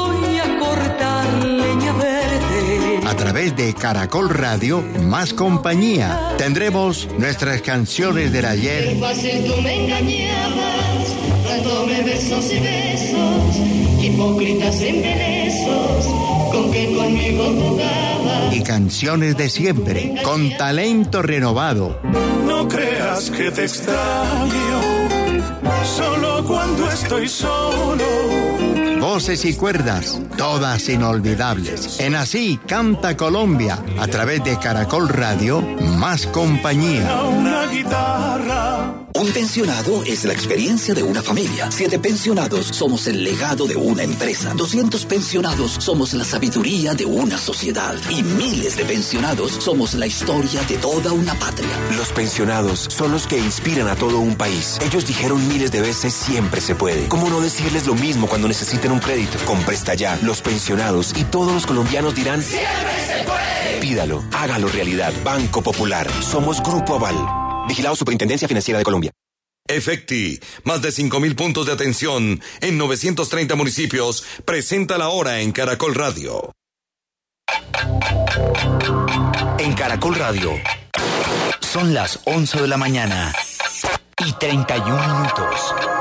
A 3.13 3.15
través 3.15 3.55
de 3.55 3.75
Caracol 3.75 4.27
Radio, 4.27 4.81
más 5.03 5.35
compañía. 5.35 6.33
Tendremos 6.39 7.07
nuestras 7.19 7.61
canciones 7.61 8.31
del 8.33 8.43
ayer. 8.43 8.89
Qué 8.89 8.95
fácil 8.95 9.45
tú 9.45 9.61
me 9.61 9.85
engañabas, 9.85 11.15
dándome 11.47 12.01
besos 12.01 12.51
y 12.51 12.59
besos, 12.59 14.03
hipócritas 14.03 14.81
embelezos, 14.81 16.05
con 16.51 16.71
que 16.71 16.91
conmigo 16.95 17.53
jugabas. 17.53 18.55
Y 18.55 18.63
canciones 18.63 19.37
de 19.37 19.47
siempre, 19.47 20.15
con 20.23 20.49
talento 20.57 21.21
renovado. 21.21 21.99
No 22.47 22.67
creas 22.67 23.29
que 23.29 23.51
te 23.51 23.65
extraño, 23.65 25.02
solo 25.85 26.43
cuando 26.45 26.89
estoy 26.89 27.27
solo. 27.27 28.03
Voces 28.99 29.45
y 29.45 29.55
cuerdas, 29.55 30.19
todas 30.37 30.87
inolvidables. 30.89 31.99
En 31.99 32.15
Así 32.15 32.57
Canta 32.67 33.17
Colombia, 33.17 33.77
a 33.99 34.07
través 34.07 34.43
de 34.43 34.57
Caracol 34.57 35.09
Radio, 35.09 35.61
más 35.61 36.25
compañía. 36.27 37.21
Una 37.23 37.65
guitarra. 37.67 39.02
Un 39.15 39.31
pensionado 39.31 40.03
es 40.05 40.25
la 40.25 40.33
experiencia 40.33 40.95
de 40.95 41.03
una 41.03 41.21
familia. 41.21 41.69
Siete 41.69 41.99
pensionados 41.99 42.67
somos 42.67 43.05
el 43.05 43.23
legado 43.23 43.67
de 43.67 43.75
una 43.75 44.01
empresa. 44.01 44.53
200 44.55 45.05
pensionados 45.05 45.73
somos 45.79 46.13
la 46.13 46.23
sabiduría 46.23 46.95
de 46.95 47.05
una 47.05 47.37
sociedad. 47.37 47.95
Y 48.09 48.23
miles 48.23 48.75
de 48.75 48.85
pensionados 48.85 49.51
somos 49.51 49.93
la 49.93 50.07
historia 50.07 50.63
de 50.63 50.77
toda 50.77 51.11
una 51.11 51.35
patria. 51.35 51.69
Los 51.95 52.11
pensionados 52.11 52.87
son 52.89 53.11
los 53.11 53.27
que 53.27 53.37
inspiran 53.37 53.87
a 53.87 53.95
todo 53.95 54.19
un 54.19 54.35
país. 54.35 54.79
Ellos 54.83 55.05
dijeron 55.05 55.47
miles 55.47 55.71
de 55.71 55.81
veces 55.81 56.11
siempre 56.13 56.59
se 56.59 56.73
puede. 56.73 57.07
¿Cómo 57.07 57.29
no 57.29 57.39
decirles 57.39 57.85
lo 57.85 57.93
mismo 57.93 58.27
cuando 58.27 58.47
necesiten 58.47 58.91
un 58.91 58.99
crédito? 58.99 59.37
Con 59.45 59.61
Presta 59.61 59.93
Ya, 59.93 60.17
los 60.23 60.41
pensionados 60.41 61.13
y 61.15 61.23
todos 61.23 61.53
los 61.53 61.67
colombianos 61.67 62.15
dirán 62.15 62.41
¡Siempre 62.41 63.05
se 63.05 63.23
puede! 63.25 63.79
Pídalo, 63.79 64.23
hágalo 64.31 64.69
realidad. 64.69 65.13
Banco 65.23 65.61
Popular. 65.61 66.09
Somos 66.23 66.63
Grupo 66.63 66.95
Aval. 66.95 67.42
Vigilado 67.67 67.95
Superintendencia 67.95 68.47
Financiera 68.47 68.77
de 68.77 68.83
Colombia. 68.83 69.11
Efecti, 69.67 70.39
más 70.65 70.81
de 70.81 70.89
5.000 70.89 71.35
puntos 71.35 71.65
de 71.67 71.71
atención 71.71 72.41
en 72.59 72.77
930 72.77 73.55
municipios, 73.55 74.25
presenta 74.43 74.97
la 74.97 75.07
hora 75.07 75.39
en 75.39 75.53
Caracol 75.53 75.95
Radio. 75.95 76.51
En 79.59 79.73
Caracol 79.73 80.15
Radio 80.15 80.51
son 81.61 81.93
las 81.93 82.19
11 82.25 82.61
de 82.61 82.67
la 82.67 82.77
mañana 82.77 83.33
y 84.25 84.33
31 84.33 85.19
minutos. 85.19 85.92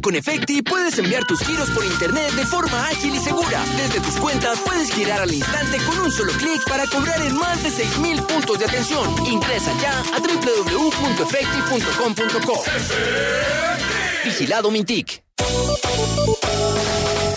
Con 0.00 0.14
Efecti 0.14 0.62
puedes 0.62 0.96
enviar 0.98 1.24
tus 1.24 1.40
giros 1.40 1.68
por 1.70 1.84
internet 1.84 2.30
de 2.32 2.46
forma 2.46 2.86
ágil 2.86 3.12
y 3.14 3.18
segura. 3.18 3.62
Desde 3.76 4.00
tus 4.00 4.14
cuentas 4.16 4.58
puedes 4.64 4.90
girar 4.92 5.20
al 5.20 5.32
instante 5.32 5.76
con 5.78 5.98
un 5.98 6.12
solo 6.12 6.32
clic 6.32 6.60
para 6.68 6.86
cobrar 6.86 7.22
en 7.22 7.34
más 7.36 7.62
de 7.62 7.70
6.000 7.70 8.26
puntos 8.26 8.58
de 8.58 8.64
atención. 8.66 9.08
Ingresa 9.26 9.72
ya 9.80 10.00
a 10.00 10.18
www.efecti.com.co. 10.20 12.64
Vigilado 14.24 14.70
Mintic. 14.70 15.22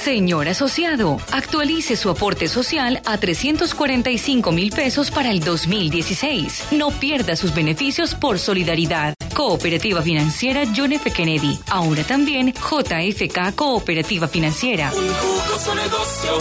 Señor 0.03 0.49
asociado, 0.49 1.19
actualice 1.31 1.95
su 1.95 2.09
aporte 2.09 2.47
social 2.47 3.01
a 3.05 3.17
345 3.17 4.51
mil 4.51 4.71
pesos 4.71 5.11
para 5.11 5.29
el 5.29 5.41
2016. 5.41 6.69
No 6.71 6.89
pierda 6.89 7.35
sus 7.35 7.53
beneficios 7.53 8.15
por 8.15 8.39
solidaridad. 8.39 9.13
Cooperativa 9.39 10.01
Financiera 10.01 10.63
John 10.75 10.91
F. 10.91 11.11
Kennedy. 11.11 11.57
Ahora 11.69 12.03
también 12.03 12.53
JFK 12.53 13.55
Cooperativa 13.55 14.27
Financiera. 14.27 14.91
Un 14.93 15.13
jugoso 15.13 15.75
negocio 15.75 16.31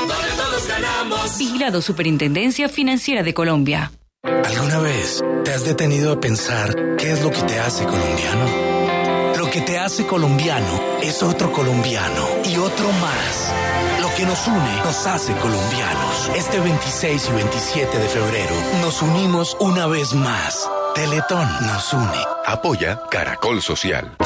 donde 0.00 0.28
todos 0.36 0.66
ganamos. 0.66 1.38
Vigilado 1.38 1.80
Superintendencia 1.80 2.68
Financiera 2.68 3.22
de 3.22 3.32
Colombia. 3.32 3.92
¿Alguna 4.24 4.80
vez 4.80 5.22
te 5.44 5.52
has 5.52 5.64
detenido 5.64 6.10
a 6.10 6.20
pensar 6.20 6.96
qué 6.98 7.12
es 7.12 7.22
lo 7.22 7.30
que 7.30 7.42
te 7.42 7.60
hace 7.60 7.84
colombiano? 7.84 9.36
Lo 9.38 9.48
que 9.48 9.60
te 9.60 9.78
hace 9.78 10.04
colombiano 10.04 10.80
es 11.00 11.22
otro 11.22 11.52
colombiano 11.52 12.26
y 12.44 12.56
otro 12.56 12.90
más. 12.90 13.54
Lo 14.00 14.12
que 14.16 14.26
nos 14.26 14.44
une 14.48 14.76
nos 14.84 15.06
hace 15.06 15.32
colombianos. 15.34 16.30
Este 16.34 16.58
26 16.58 17.28
y 17.28 17.32
27 17.34 17.98
de 17.98 18.08
febrero 18.08 18.54
nos 18.82 19.00
unimos 19.00 19.56
una 19.60 19.86
vez 19.86 20.12
más. 20.12 20.68
Teletón 20.94 21.48
nos 21.66 21.92
une. 21.92 22.24
Apoya 22.46 23.00
Caracol 23.10 23.60
Social. 23.60 24.16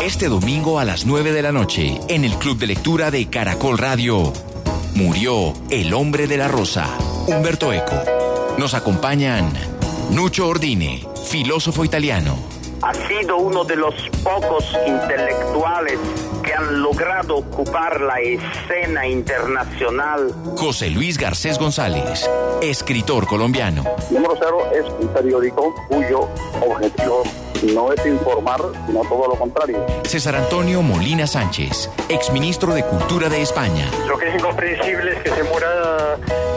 Este 0.00 0.28
domingo 0.28 0.78
a 0.78 0.84
las 0.84 1.04
9 1.04 1.32
de 1.32 1.42
la 1.42 1.50
noche, 1.50 2.00
en 2.08 2.24
el 2.24 2.36
Club 2.36 2.58
de 2.58 2.68
Lectura 2.68 3.10
de 3.10 3.28
Caracol 3.28 3.76
Radio, 3.76 4.32
murió 4.94 5.52
el 5.70 5.92
hombre 5.94 6.28
de 6.28 6.36
la 6.36 6.46
rosa, 6.46 6.86
Humberto 7.26 7.72
Eco. 7.72 8.02
Nos 8.56 8.74
acompañan 8.74 9.52
Nucho 10.10 10.46
Ordine, 10.46 11.04
filósofo 11.28 11.84
italiano. 11.84 12.36
Ha 12.82 12.94
sido 12.94 13.36
uno 13.36 13.64
de 13.64 13.76
los 13.76 13.94
pocos 14.22 14.64
intelectuales 14.86 15.98
que 16.50 16.56
han 16.56 16.82
logrado 16.82 17.36
ocupar 17.36 18.00
la 18.00 18.18
escena 18.18 19.06
internacional. 19.06 20.34
José 20.56 20.90
Luis 20.90 21.16
Garcés 21.16 21.60
González, 21.60 22.28
escritor 22.60 23.28
colombiano. 23.28 23.84
Número 24.10 24.34
cero 24.36 24.68
es 24.74 24.84
un 25.00 25.06
periódico 25.12 25.72
cuyo 25.88 26.28
objetivo 26.60 27.22
no 27.72 27.92
es 27.92 28.04
informar, 28.04 28.60
sino 28.84 29.02
todo 29.02 29.28
lo 29.28 29.38
contrario. 29.38 29.86
César 30.02 30.34
Antonio 30.34 30.82
Molina 30.82 31.28
Sánchez, 31.28 31.88
exministro 32.08 32.74
de 32.74 32.82
Cultura 32.82 33.28
de 33.28 33.42
España. 33.42 33.88
Lo 34.08 34.18
que 34.18 34.28
es 34.28 34.34
incomprensible 34.34 35.12
es 35.12 35.22
que 35.22 35.30
se 35.30 35.44
muera 35.44 36.16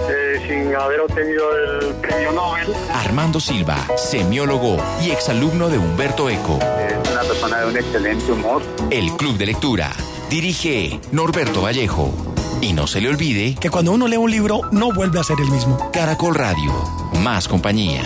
eh, 0.10 0.23
sin 0.48 0.76
haber 0.76 1.02
obtenido 1.02 1.44
el 1.56 1.96
premio 1.96 2.32
Nobel 2.32 2.74
Armando 2.94 3.40
Silva, 3.40 3.78
semiólogo 3.96 4.78
y 5.02 5.12
exalumno 5.12 5.70
de 5.70 5.78
Humberto 5.78 6.30
Eco. 6.30 6.60
Es 6.60 7.12
una 7.12 7.22
persona 7.22 7.60
de 7.60 7.66
un 7.68 7.78
excelente 7.78 8.32
humor. 8.32 8.62
El 8.90 9.12
Club 9.14 9.38
de 9.38 9.48
Lectura. 9.48 9.92
Dirige 10.30 11.00
Norberto 11.12 11.62
Vallejo. 11.62 12.12
Y 12.62 12.74
no 12.74 12.88
se 12.88 13.02
le 13.02 13.10
olvide 13.10 13.56
que 13.60 13.70
cuando 13.70 13.92
uno 13.92 14.08
lee 14.08 14.18
un 14.18 14.32
libro 14.32 14.62
no 14.72 14.94
vuelve 14.94 15.20
a 15.20 15.24
ser 15.24 15.38
el 15.40 15.50
mismo. 15.52 15.92
Caracol 15.92 16.36
Radio. 16.36 16.72
Más 17.22 17.48
compañía. 17.48 18.04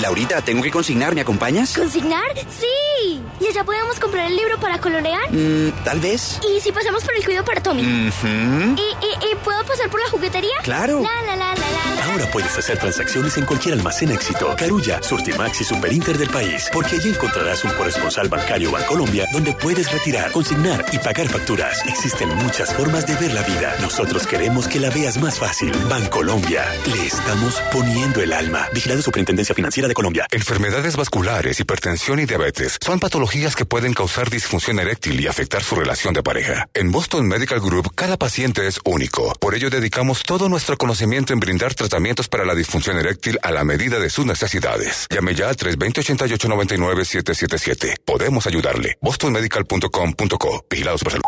Laurita, 0.00 0.40
tengo 0.40 0.62
que 0.62 0.70
consignar, 0.70 1.14
¿me 1.14 1.20
acompañas? 1.20 1.74
¿Consignar? 1.76 2.24
¡Sí! 2.58 3.20
¿Y 3.40 3.46
allá 3.46 3.62
podemos 3.64 3.98
comprar 4.00 4.26
el 4.26 4.36
libro 4.36 4.58
para 4.58 4.78
colorear? 4.80 5.30
Mm, 5.30 5.70
Tal 5.84 6.00
vez. 6.00 6.40
¿Y 6.48 6.60
si 6.60 6.72
pasamos 6.72 7.04
por 7.04 7.14
el 7.14 7.24
cuido 7.24 7.44
para 7.44 7.62
Tommy? 7.62 7.82
¿Y, 7.82 7.84
y, 7.86 9.32
y 9.32 9.34
puedo 9.44 9.62
pasar 9.64 9.90
por 9.90 10.00
la 10.00 10.08
juguetería? 10.08 10.54
Claro. 10.62 11.02
La, 11.02 11.22
la, 11.26 11.36
la, 11.36 11.54
la, 11.54 11.60
la, 11.60 11.94
la. 11.96 12.04
Ahora 12.12 12.30
puedes 12.30 12.56
hacer 12.56 12.78
transacciones 12.78 13.36
en 13.36 13.44
cualquier 13.44 13.74
almacén 13.74 14.10
éxito, 14.12 14.54
Carulla, 14.56 15.02
Surtimax 15.02 15.60
y 15.60 15.64
Superinter 15.64 16.16
del 16.18 16.30
país, 16.30 16.68
porque 16.72 16.96
allí 16.96 17.10
encontrarás 17.10 17.62
un 17.64 17.70
corresponsal 17.72 18.28
bancario 18.28 18.70
Bancolombia 18.70 19.26
donde 19.32 19.52
puedes 19.52 19.90
retirar, 19.92 20.32
consignar 20.32 20.84
y 20.92 20.98
pagar 20.98 21.28
facturas. 21.28 21.84
Existen 21.86 22.34
muchas 22.36 22.72
formas 22.74 23.06
de 23.06 23.14
ver 23.16 23.32
la 23.34 23.42
vida. 23.42 23.76
Nosotros 23.80 24.26
queremos 24.26 24.68
que 24.68 24.80
la 24.80 24.90
veas 24.90 25.18
más 25.18 25.38
fácil. 25.38 25.70
Bancolombia, 25.88 26.64
le 26.86 27.06
estamos 27.06 27.60
poniendo 27.72 28.20
el 28.22 28.32
alma. 28.32 28.68
Vigilado 28.72 29.02
Superintendencia 29.02 29.54
Financiera 29.54 29.81
de 29.88 29.94
Colombia. 29.94 30.26
Enfermedades 30.30 30.96
vasculares, 30.96 31.60
hipertensión 31.60 32.20
y 32.20 32.26
diabetes 32.26 32.78
son 32.80 33.00
patologías 33.00 33.56
que 33.56 33.64
pueden 33.64 33.94
causar 33.94 34.30
disfunción 34.30 34.78
eréctil 34.78 35.20
y 35.20 35.26
afectar 35.26 35.62
su 35.62 35.74
relación 35.74 36.14
de 36.14 36.22
pareja. 36.22 36.68
En 36.74 36.90
Boston 36.90 37.26
Medical 37.26 37.60
Group, 37.60 37.94
cada 37.94 38.16
paciente 38.16 38.66
es 38.66 38.80
único. 38.84 39.32
Por 39.40 39.54
ello, 39.54 39.70
dedicamos 39.70 40.22
todo 40.22 40.48
nuestro 40.48 40.76
conocimiento 40.76 41.32
en 41.32 41.40
brindar 41.40 41.74
tratamientos 41.74 42.28
para 42.28 42.44
la 42.44 42.54
disfunción 42.54 42.98
eréctil 42.98 43.38
a 43.42 43.50
la 43.50 43.64
medida 43.64 43.98
de 43.98 44.10
sus 44.10 44.26
necesidades. 44.26 45.06
Llame 45.10 45.34
ya 45.34 45.48
al 45.48 45.56
320-8899-777. 45.56 47.96
Podemos 48.04 48.46
ayudarle. 48.46 48.98
bostonmedical.com.co. 49.00 50.66
Vigilados 50.70 51.02
por 51.02 51.12
salud. 51.12 51.24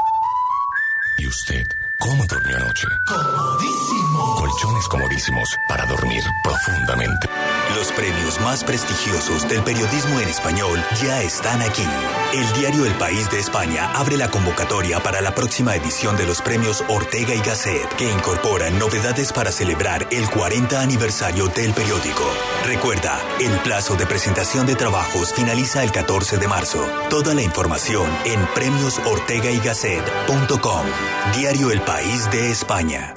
¿Y 1.19 1.29
usted 1.29 1.84
cómo 1.99 2.25
durmió 2.27 2.57
anoche? 2.57 2.87
Comodísimo. 3.07 4.35
Colchones 4.37 4.87
comodísimos 4.89 5.57
para 5.69 5.87
dormir 5.87 6.23
profundamente. 6.43 7.29
Los 7.77 7.91
premios 7.93 8.39
más 8.41 8.63
prestigiosos 8.63 9.49
del 9.49 9.63
periodismo 9.63 10.21
en 10.21 10.29
español 10.29 10.85
ya 11.03 11.23
están 11.23 11.63
aquí. 11.63 11.87
El 12.33 12.53
diario 12.53 12.85
El 12.85 12.93
País 12.95 13.29
de 13.31 13.41
España 13.41 13.91
abre 13.95 14.17
la 14.17 14.31
convocatoria 14.31 15.01
para 15.01 15.21
la 15.21 15.35
próxima 15.35 15.75
edición 15.75 16.17
de 16.17 16.27
los 16.27 16.41
premios 16.43 16.85
Ortega 16.89 17.35
y 17.35 17.41
Gasset, 17.41 17.89
que 17.97 18.09
incorporan 18.11 18.79
novedades 18.79 19.33
para 19.33 19.51
celebrar 19.51 20.07
el 20.11 20.29
40 20.31 20.81
aniversario 20.81 21.49
del 21.49 21.73
periódico. 21.73 22.23
Recuerda, 22.65 23.21
el 23.41 23.59
plazo 23.61 23.97
de 23.97 24.07
presentación 24.07 24.67
de 24.67 24.77
trabajos 24.77 25.33
finaliza 25.35 25.83
el 25.83 25.91
14 25.91 26.37
de 26.39 26.49
marzo. 26.49 26.87
Toda 27.11 27.35
la 27.35 27.43
información 27.43 28.09
en 28.25 28.47
premiosortegaygasset.com. 28.55 30.87
Diario 31.35 31.71
El 31.71 31.81
País 31.87 32.31
de 32.31 32.51
España. 32.51 33.15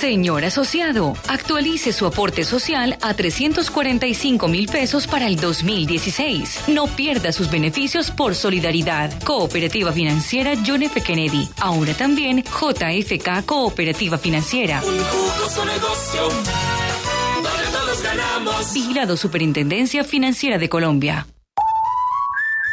Señor 0.00 0.44
asociado, 0.44 1.14
actualice 1.28 1.92
su 1.92 2.06
aporte 2.06 2.42
social 2.42 2.98
a 3.02 3.14
345 3.14 4.48
mil 4.48 4.66
pesos 4.66 5.06
para 5.06 5.28
el 5.28 5.36
2016. 5.36 6.68
No 6.68 6.88
pierda 6.88 7.30
sus 7.30 7.50
beneficios 7.50 8.10
por 8.10 8.34
solidaridad. 8.34 9.12
Cooperativa 9.22 9.92
Financiera 9.92 10.54
John 10.66 10.82
F. 10.82 11.00
Kennedy. 11.02 11.48
Ahora 11.60 11.94
también 11.94 12.42
JFK 12.42 13.44
Cooperativa 13.46 14.18
Financiera. 14.18 14.82
Un 14.84 15.04
jugoso 15.04 15.64
negocio 15.64 16.22
donde 17.42 17.64
todos 17.72 18.02
ganamos. 18.02 18.74
Vigilado 18.74 19.16
Superintendencia 19.16 20.02
Financiera 20.02 20.58
de 20.58 20.68
Colombia. 20.68 21.26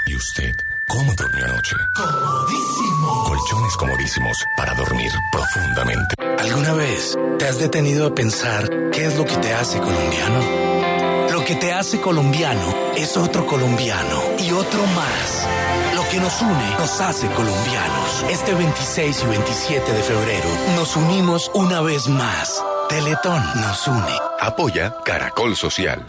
¿Y 0.08 0.16
usted 0.16 0.67
cómo 0.88 1.14
durmió 1.14 1.46
anoche? 1.46 1.76
Comodísimo. 1.96 3.24
Colchones 3.26 3.78
comodísimos 3.78 4.38
para 4.56 4.74
dormir 4.76 5.12
profundamente. 5.32 6.16
¿Alguna 6.40 6.74
vez 6.74 7.18
te 7.38 7.48
has 7.48 7.60
detenido 7.60 8.08
a 8.08 8.16
pensar 8.16 8.70
qué 8.92 9.06
es 9.06 9.18
lo 9.18 9.26
que 9.26 9.36
te 9.38 9.54
hace 9.54 9.80
colombiano? 9.80 10.40
Lo 11.32 11.44
que 11.44 11.56
te 11.56 11.74
hace 11.74 12.00
colombiano 12.00 12.74
es 12.96 13.18
otro 13.18 13.46
colombiano 13.46 14.22
y 14.40 14.52
otro 14.52 14.80
más. 14.88 15.48
Lo 15.96 16.08
que 16.10 16.20
nos 16.20 16.42
une 16.42 16.70
nos 16.80 17.02
hace 17.02 17.28
colombianos. 17.28 18.26
Este 18.30 18.54
26 18.54 19.24
y 19.24 19.28
27 19.28 19.92
de 19.92 20.04
febrero 20.04 20.50
nos 20.76 20.96
unimos 20.96 21.52
una 21.54 21.82
vez 21.82 22.08
más. 22.08 22.64
Teletón 22.90 23.44
nos 23.56 23.88
une. 23.88 24.18
Apoya 24.40 24.96
Caracol 25.04 25.56
Social. 25.56 26.06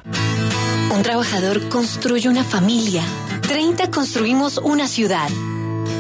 Un 0.95 1.03
trabajador 1.03 1.69
construye 1.69 2.29
una 2.29 2.45
familia. 2.45 3.03
30 3.49 3.91
construimos 3.91 4.59
una 4.59 4.87
ciudad. 4.87 5.31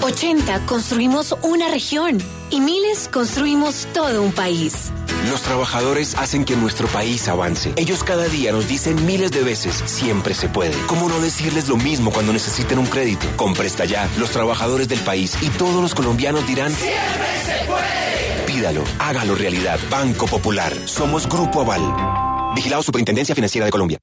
80 0.02 0.66
construimos 0.66 1.34
una 1.42 1.68
región. 1.68 2.18
Y 2.50 2.61
miles 2.61 3.08
construimos 3.11 3.87
todo 3.94 4.22
un 4.22 4.32
país. 4.32 4.90
Los 5.30 5.42
trabajadores 5.42 6.14
hacen 6.16 6.44
que 6.44 6.56
nuestro 6.56 6.87
país 6.88 7.26
avance. 7.26 7.72
Ellos 7.76 8.04
cada 8.04 8.26
día 8.28 8.52
nos 8.52 8.68
dicen 8.68 9.04
miles 9.06 9.30
de 9.32 9.42
veces, 9.42 9.82
siempre 9.87 10.34
se 10.34 10.48
puede. 10.48 10.74
¿Cómo 10.87 11.08
no 11.08 11.20
decirles 11.20 11.68
lo 11.68 11.76
mismo 11.76 12.11
cuando 12.12 12.32
necesiten 12.32 12.78
un 12.78 12.87
crédito? 12.87 13.26
Con 13.37 13.54
Presta 13.54 13.84
Ya, 13.84 14.08
los 14.18 14.30
trabajadores 14.30 14.88
del 14.88 15.01
país 15.01 15.36
y 15.42 15.49
todos 15.49 15.82
los 15.82 15.94
colombianos 15.94 16.46
dirán, 16.46 16.72
Siempre 16.74 16.99
se 17.44 17.66
puede. 17.66 18.44
pídalo, 18.46 18.84
hágalo 18.99 19.34
realidad. 19.34 19.78
Banco 19.90 20.26
Popular, 20.26 20.72
somos 20.86 21.28
Grupo 21.28 21.62
Aval. 21.62 22.55
Vigilado 22.55 22.82
Superintendencia 22.82 23.34
Financiera 23.34 23.64
de 23.66 23.72
Colombia. 23.72 23.99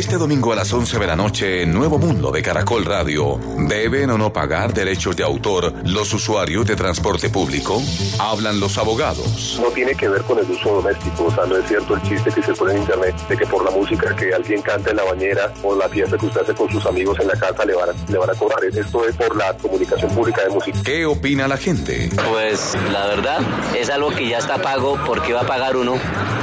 Este 0.00 0.16
domingo 0.16 0.50
a 0.50 0.56
las 0.56 0.72
11 0.72 0.98
de 0.98 1.06
la 1.06 1.14
noche, 1.14 1.62
en 1.62 1.74
Nuevo 1.74 1.98
Mundo 1.98 2.30
de 2.30 2.40
Caracol 2.40 2.86
Radio. 2.86 3.38
¿Deben 3.68 4.08
o 4.08 4.16
no 4.16 4.32
pagar 4.32 4.72
derechos 4.72 5.14
de 5.14 5.22
autor 5.22 5.74
los 5.84 6.14
usuarios 6.14 6.66
de 6.66 6.74
transporte 6.74 7.28
público? 7.28 7.82
Hablan 8.18 8.60
los 8.60 8.78
abogados. 8.78 9.60
No 9.62 9.68
tiene 9.68 9.94
que 9.94 10.08
ver 10.08 10.22
con 10.22 10.38
el 10.38 10.50
uso 10.50 10.76
doméstico, 10.76 11.26
o 11.26 11.30
sea, 11.30 11.44
no 11.44 11.54
es 11.54 11.68
cierto 11.68 11.94
el 11.96 12.00
chiste 12.00 12.32
que 12.32 12.42
se 12.42 12.54
pone 12.54 12.72
en 12.72 12.78
internet 12.78 13.14
de 13.28 13.36
que 13.36 13.46
por 13.46 13.62
la 13.62 13.70
música 13.72 14.16
que 14.16 14.32
alguien 14.32 14.62
canta 14.62 14.88
en 14.88 14.96
la 14.96 15.04
bañera 15.04 15.52
o 15.62 15.76
la 15.76 15.86
fiesta 15.86 16.16
que 16.16 16.24
usted 16.24 16.40
hace 16.40 16.54
con 16.54 16.70
sus 16.70 16.86
amigos 16.86 17.20
en 17.20 17.28
la 17.28 17.34
casa 17.34 17.62
le 17.66 17.74
van 17.74 17.90
a, 17.90 18.10
le 18.10 18.16
van 18.16 18.30
a 18.30 18.34
cobrar. 18.34 18.64
Esto 18.64 19.04
es 19.04 19.14
por 19.16 19.36
la 19.36 19.54
comunicación 19.58 20.10
pública 20.14 20.42
de 20.44 20.48
música. 20.48 20.78
¿Qué 20.82 21.04
opina 21.04 21.46
la 21.46 21.58
gente? 21.58 22.08
Pues 22.30 22.74
la 22.90 23.06
verdad 23.06 23.40
es 23.78 23.90
algo 23.90 24.08
que 24.12 24.26
ya 24.26 24.38
está 24.38 24.56
pago, 24.62 24.96
¿por 25.04 25.20
qué 25.20 25.34
va 25.34 25.42
a 25.42 25.46
pagar 25.46 25.76
uno? 25.76 25.98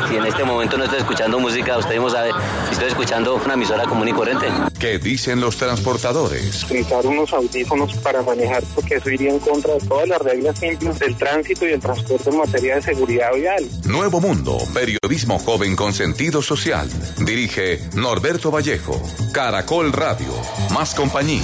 Si 0.08 0.16
en 0.16 0.26
este 0.28 0.44
momento 0.44 0.78
no 0.78 0.84
estoy 0.84 1.00
escuchando 1.00 1.40
música, 1.40 1.76
usted 1.80 1.94
mismo 1.94 2.12
sabe, 2.12 2.32
si 2.68 2.74
estoy 2.74 2.90
escuchando 2.90 3.47
una 3.48 3.54
emisora 3.54 3.86
común 3.86 4.10
y 4.10 4.12
corriente. 4.12 4.46
¿Qué 4.78 5.00
dicen 5.00 5.40
los 5.40 5.56
transportadores? 5.56 6.66
utilizar 6.66 7.08
unos 7.08 7.32
audífonos 7.32 7.94
para 8.00 8.22
manejar, 8.22 8.62
porque 8.76 8.96
eso 8.96 9.10
iría 9.10 9.30
en 9.30 9.40
contra 9.40 9.74
de 9.76 9.80
todas 9.80 10.06
las 10.10 10.22
reglas 10.22 10.60
simples 10.60 11.00
del 11.00 11.16
tránsito 11.16 11.66
y 11.66 11.72
el 11.72 11.80
transporte 11.80 12.30
en 12.30 12.38
materia 12.38 12.76
de 12.76 12.82
seguridad 12.82 13.34
vial. 13.34 13.66
Nuevo 13.86 14.20
Mundo, 14.20 14.58
periodismo 14.74 15.40
joven 15.40 15.78
con 15.78 15.94
sentido 15.94 16.42
social. 16.42 16.90
Dirige 17.20 17.80
Norberto 17.96 18.52
Vallejo. 18.52 19.02
Caracol 19.32 19.94
Radio. 19.94 20.34
Más 20.74 20.94
compañía. 20.94 21.44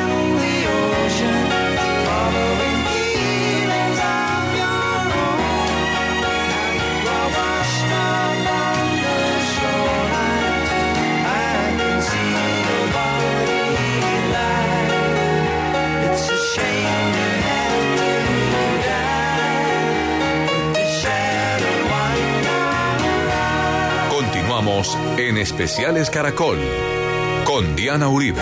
en 25.17 25.37
Especiales 25.37 26.09
Caracol 26.09 26.57
con 27.45 27.75
Diana 27.75 28.07
Uribe. 28.07 28.41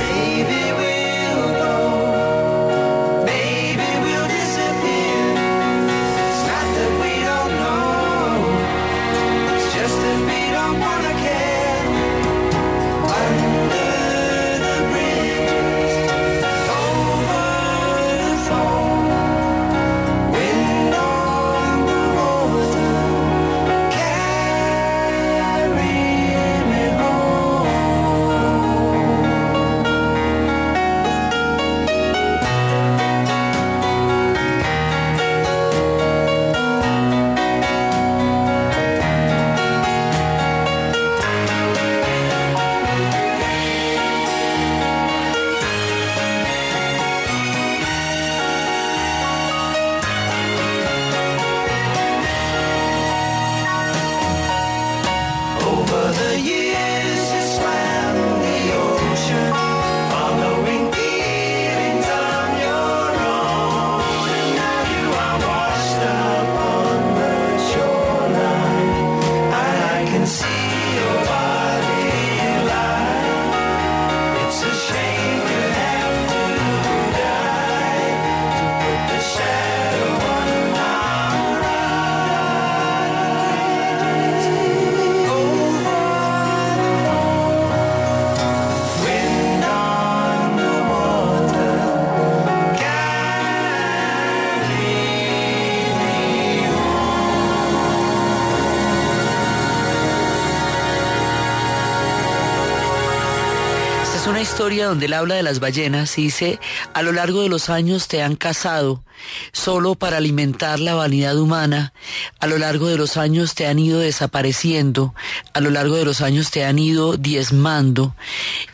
Donde 104.77 105.07
él 105.07 105.13
habla 105.13 105.35
de 105.35 105.43
las 105.43 105.59
ballenas 105.59 106.17
y 106.17 106.23
dice, 106.23 106.59
a 106.93 107.01
lo 107.01 107.11
largo 107.11 107.41
de 107.41 107.49
los 107.49 107.69
años 107.69 108.07
te 108.07 108.21
han 108.21 108.35
cazado 108.35 109.03
solo 109.51 109.95
para 109.95 110.17
alimentar 110.17 110.79
la 110.79 110.95
vanidad 110.95 111.37
humana, 111.37 111.93
a 112.39 112.47
lo 112.47 112.57
largo 112.57 112.87
de 112.87 112.97
los 112.97 113.17
años 113.17 113.55
te 113.55 113.67
han 113.67 113.79
ido 113.79 113.99
desapareciendo, 113.99 115.13
a 115.53 115.59
lo 115.59 115.69
largo 115.69 115.95
de 115.95 116.05
los 116.05 116.21
años 116.21 116.51
te 116.51 116.63
han 116.63 116.79
ido 116.79 117.17
diezmando. 117.17 118.15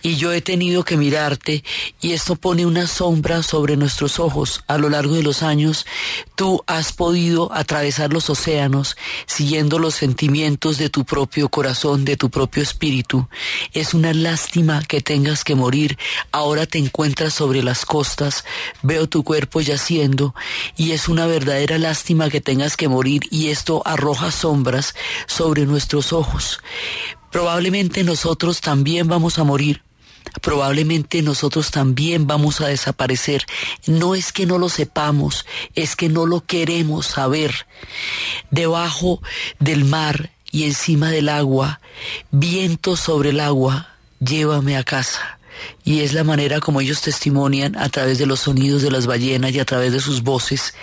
Y 0.01 0.15
yo 0.15 0.31
he 0.33 0.41
tenido 0.41 0.83
que 0.83 0.97
mirarte 0.97 1.63
y 2.01 2.11
esto 2.11 2.35
pone 2.35 2.65
una 2.65 2.87
sombra 2.87 3.43
sobre 3.43 3.77
nuestros 3.77 4.19
ojos. 4.19 4.63
A 4.67 4.77
lo 4.77 4.89
largo 4.89 5.15
de 5.15 5.23
los 5.23 5.43
años 5.43 5.85
tú 6.35 6.63
has 6.67 6.91
podido 6.91 7.51
atravesar 7.53 8.11
los 8.11 8.29
océanos 8.29 8.97
siguiendo 9.25 9.79
los 9.79 9.95
sentimientos 9.95 10.77
de 10.77 10.89
tu 10.89 11.05
propio 11.05 11.49
corazón, 11.49 12.05
de 12.05 12.17
tu 12.17 12.29
propio 12.29 12.61
espíritu. 12.61 13.27
Es 13.73 13.93
una 13.93 14.13
lástima 14.13 14.83
que 14.83 15.01
tengas 15.01 15.43
que 15.43 15.55
morir. 15.55 15.97
Ahora 16.31 16.65
te 16.65 16.77
encuentras 16.77 17.33
sobre 17.33 17.63
las 17.63 17.85
costas, 17.85 18.43
veo 18.83 19.07
tu 19.07 19.23
cuerpo 19.23 19.61
yaciendo 19.61 20.35
y 20.75 20.91
es 20.91 21.07
una 21.07 21.25
verdadera 21.25 21.77
lástima 21.77 22.29
que 22.29 22.41
tengas 22.41 22.77
que 22.77 22.87
morir 22.87 23.23
y 23.31 23.47
esto 23.47 23.81
arroja 23.85 24.31
sombras 24.31 24.95
sobre 25.27 25.65
nuestros 25.65 26.13
ojos. 26.13 26.59
Probablemente 27.31 28.03
nosotros 28.03 28.61
también 28.61 29.07
vamos 29.07 29.39
a 29.39 29.43
morir 29.43 29.84
probablemente 30.41 31.21
nosotros 31.21 31.71
también 31.71 32.27
vamos 32.27 32.61
a 32.61 32.67
desaparecer. 32.67 33.45
No 33.87 34.15
es 34.15 34.31
que 34.31 34.45
no 34.45 34.57
lo 34.57 34.69
sepamos, 34.69 35.45
es 35.75 35.95
que 35.95 36.09
no 36.09 36.25
lo 36.25 36.41
queremos 36.45 37.07
saber. 37.07 37.67
Debajo 38.51 39.21
del 39.59 39.85
mar 39.85 40.31
y 40.51 40.63
encima 40.63 41.09
del 41.09 41.29
agua, 41.29 41.81
viento 42.31 42.95
sobre 42.95 43.29
el 43.29 43.39
agua, 43.39 43.89
llévame 44.19 44.77
a 44.77 44.83
casa. 44.83 45.39
Y 45.83 46.01
es 46.01 46.13
la 46.13 46.23
manera 46.23 46.59
como 46.59 46.81
ellos 46.81 47.01
testimonian 47.01 47.77
a 47.77 47.87
través 47.89 48.17
de 48.17 48.25
los 48.25 48.41
sonidos 48.41 48.81
de 48.81 48.91
las 48.91 49.07
ballenas 49.07 49.53
y 49.53 49.59
a 49.59 49.65
través 49.65 49.93
de 49.93 50.01
sus 50.01 50.21
voces 50.21 50.73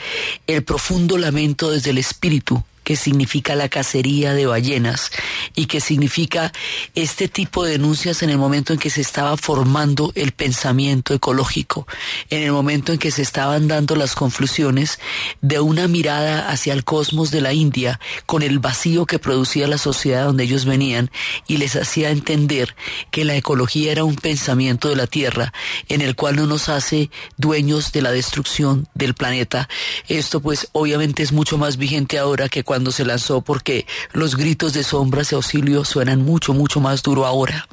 el 0.47 0.65
profundo 0.65 1.19
lamento 1.19 1.71
desde 1.71 1.91
el 1.91 1.99
espíritu 1.99 2.65
que 2.85 2.97
significa 2.97 3.55
la 3.55 3.69
cacería 3.69 4.35
de 4.35 4.47
ballenas 4.47 5.11
y 5.55 5.67
que 5.67 5.81
significa 5.81 6.53
este 6.95 7.29
tipo 7.29 7.65
de 7.65 7.73
denuncias 7.73 8.23
en 8.23 8.31
el 8.31 8.39
momento 8.39 8.73
en 8.73 8.79
que 8.79 8.91
se 8.91 9.01
estaba 9.01 9.37
formando 9.37 10.13
el 10.15 10.33
pensamiento 10.33 11.15
ecológico, 11.15 11.87
en 12.31 12.43
el 12.43 12.53
momento 12.53 12.93
en 12.93 12.99
que 12.99 13.11
se 13.11 13.23
estaban 13.23 13.69
dando 13.69 13.97
las 13.97 14.15
conflusiones 14.15 14.99
de 15.41 15.61
una 15.61 15.89
mirada 15.89 16.51
hacia 16.51 16.73
el 16.73 16.85
cosmos 16.85 17.31
de 17.31 17.41
la 17.41 17.53
India 17.53 18.01
con 18.27 18.43
el 18.43 18.59
vacío 18.59 19.07
que 19.07 19.19
producía 19.19 19.67
la 19.69 19.79
sociedad 19.79 20.25
donde 20.25 20.45
ellos 20.45 20.65
venían 20.65 21.11
y 21.47 21.59
les 21.59 21.77
hacía 21.77 22.11
entender 22.11 22.75
que 23.11 23.25
la 23.25 23.37
ecología 23.37 23.93
era 23.93 24.05
un 24.05 24.17
pensamiento 24.17 24.89
de 24.89 24.97
la 24.97 25.07
Tierra 25.07 25.53
en 25.89 26.01
el 26.01 26.15
cual 26.15 26.37
no 26.37 26.47
nos 26.47 26.69
hace 26.69 27.11
dueños 27.37 27.93
de 27.93 28.03
la 28.03 28.11
destrucción 28.11 28.89
del 28.95 29.15
planeta. 29.15 29.69
Esto 30.09 30.41
pues 30.41 30.69
obviamente 30.73 31.23
es 31.23 31.33
mucho 31.33 31.59
más 31.59 31.77
vigente 31.77 32.19
ahora 32.19 32.49
que 32.49 32.65
cuando 32.65 32.72
se 32.91 33.05
lanzó 33.05 33.43
porque 33.43 33.87
los 34.13 34.37
gritos 34.37 34.73
de 34.73 34.83
sombras 34.83 35.33
y 35.33 35.35
auxilio 35.35 35.85
suenan 35.85 36.23
mucho, 36.23 36.55
mucho 36.55 36.81
más 36.81 37.03
duro 37.03 37.27
ahora. 37.27 37.69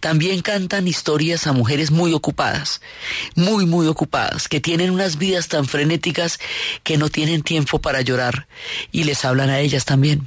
También 0.00 0.40
cantan 0.40 0.88
historias 0.88 1.46
a 1.46 1.52
mujeres 1.52 1.90
muy 1.90 2.14
ocupadas, 2.14 2.80
muy, 3.34 3.66
muy 3.66 3.86
ocupadas, 3.86 4.48
que 4.48 4.60
tienen 4.60 4.90
unas 4.90 5.18
vidas 5.18 5.48
tan 5.48 5.66
frenéticas 5.66 6.40
que 6.82 6.96
no 6.96 7.10
tienen 7.10 7.42
tiempo 7.42 7.78
para 7.78 8.00
llorar 8.00 8.46
y 8.90 9.04
les 9.04 9.24
hablan 9.24 9.50
a 9.50 9.60
ellas 9.60 9.84
también. 9.84 10.26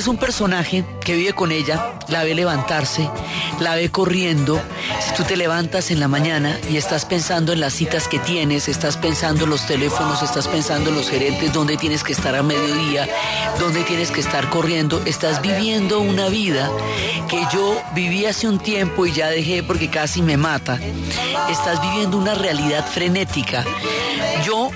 Es 0.00 0.08
un 0.08 0.16
personaje 0.16 0.82
que 1.04 1.14
vive 1.14 1.34
con 1.34 1.52
ella, 1.52 1.92
la 2.08 2.24
ve 2.24 2.34
levantarse, 2.34 3.10
la 3.60 3.74
ve 3.74 3.90
corriendo. 3.90 4.60
Si 5.00 5.14
tú 5.14 5.24
te 5.24 5.36
levantas 5.36 5.90
en 5.90 6.00
la 6.00 6.08
mañana 6.08 6.58
y 6.70 6.76
estás 6.76 7.04
pensando 7.04 7.52
en 7.52 7.60
las 7.60 7.74
citas 7.74 8.08
que 8.08 8.18
tienes, 8.18 8.68
estás 8.68 8.96
pensando 8.96 9.44
en 9.44 9.50
los 9.50 9.66
teléfonos, 9.66 10.22
estás 10.22 10.48
pensando 10.48 10.90
en 10.90 10.96
los 10.96 11.08
gerentes, 11.08 11.52
dónde 11.52 11.76
tienes 11.76 12.02
que 12.02 12.12
estar 12.12 12.34
a 12.34 12.42
mediodía, 12.42 13.08
dónde 13.58 13.82
tienes 13.84 14.10
que 14.10 14.20
estar 14.20 14.48
corriendo, 14.50 15.02
estás 15.04 15.40
viviendo 15.42 16.00
una 16.00 16.28
vida 16.28 16.70
que 17.28 17.46
yo 17.52 17.80
viví 17.94 18.26
hace 18.26 18.48
un 18.48 18.58
tiempo 18.58 19.06
y 19.06 19.12
ya 19.12 19.28
dejé 19.28 19.62
porque 19.62 19.88
casi 19.88 20.22
me 20.22 20.36
mata. 20.36 20.78
Estás 21.48 21.80
viviendo 21.80 22.18
una 22.18 22.34
realidad 22.34 22.86
frenética. 22.86 23.64
Yo 24.44 24.70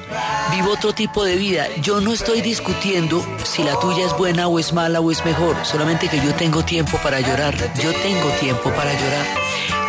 vivo 0.50 0.72
otro 0.72 0.92
tipo 0.92 1.24
de 1.24 1.36
vida. 1.36 1.66
Yo 1.80 2.00
no 2.00 2.12
estoy 2.12 2.42
discutiendo 2.42 3.24
si 3.44 3.62
la 3.62 3.78
tuya 3.80 4.06
es 4.06 4.16
buena 4.16 4.46
o 4.48 4.58
es 4.58 4.72
mala 4.72 5.00
o 5.00 5.10
es 5.10 5.24
mejor, 5.24 5.56
solamente 5.64 6.08
que 6.08 6.18
yo 6.18 6.34
tengo 6.34 6.64
tiempo 6.64 6.98
para 6.98 7.20
llorar. 7.20 7.54
Yo 7.82 7.92
tengo 7.92 8.28
tiempo 8.40 8.70
para 8.76 8.92
llorar. 8.92 9.26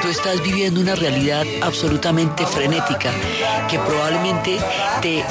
Tú 0.01 0.09
estás 0.09 0.41
viviendo 0.43 0.81
una 0.81 0.95
realidad 0.95 1.43
absolutamente 1.61 2.45
frenética 2.45 3.11
que 3.69 3.79
probablemente 3.79 4.59
te, 5.01 5.23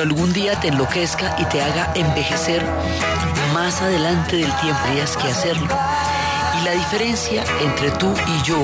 algún 0.00 0.32
día 0.32 0.58
te 0.60 0.68
enloquezca 0.68 1.34
y 1.38 1.44
te 1.46 1.62
haga 1.62 1.92
envejecer 1.94 2.62
más 3.54 3.80
adelante 3.80 4.36
del 4.36 4.52
tiempo. 4.60 4.80
Tendrías 4.84 5.16
que 5.16 5.28
hacerlo. 5.28 5.68
Y 6.60 6.64
la 6.64 6.72
diferencia 6.72 7.44
entre 7.62 7.90
tú 7.92 8.12
y 8.26 8.42
yo 8.46 8.58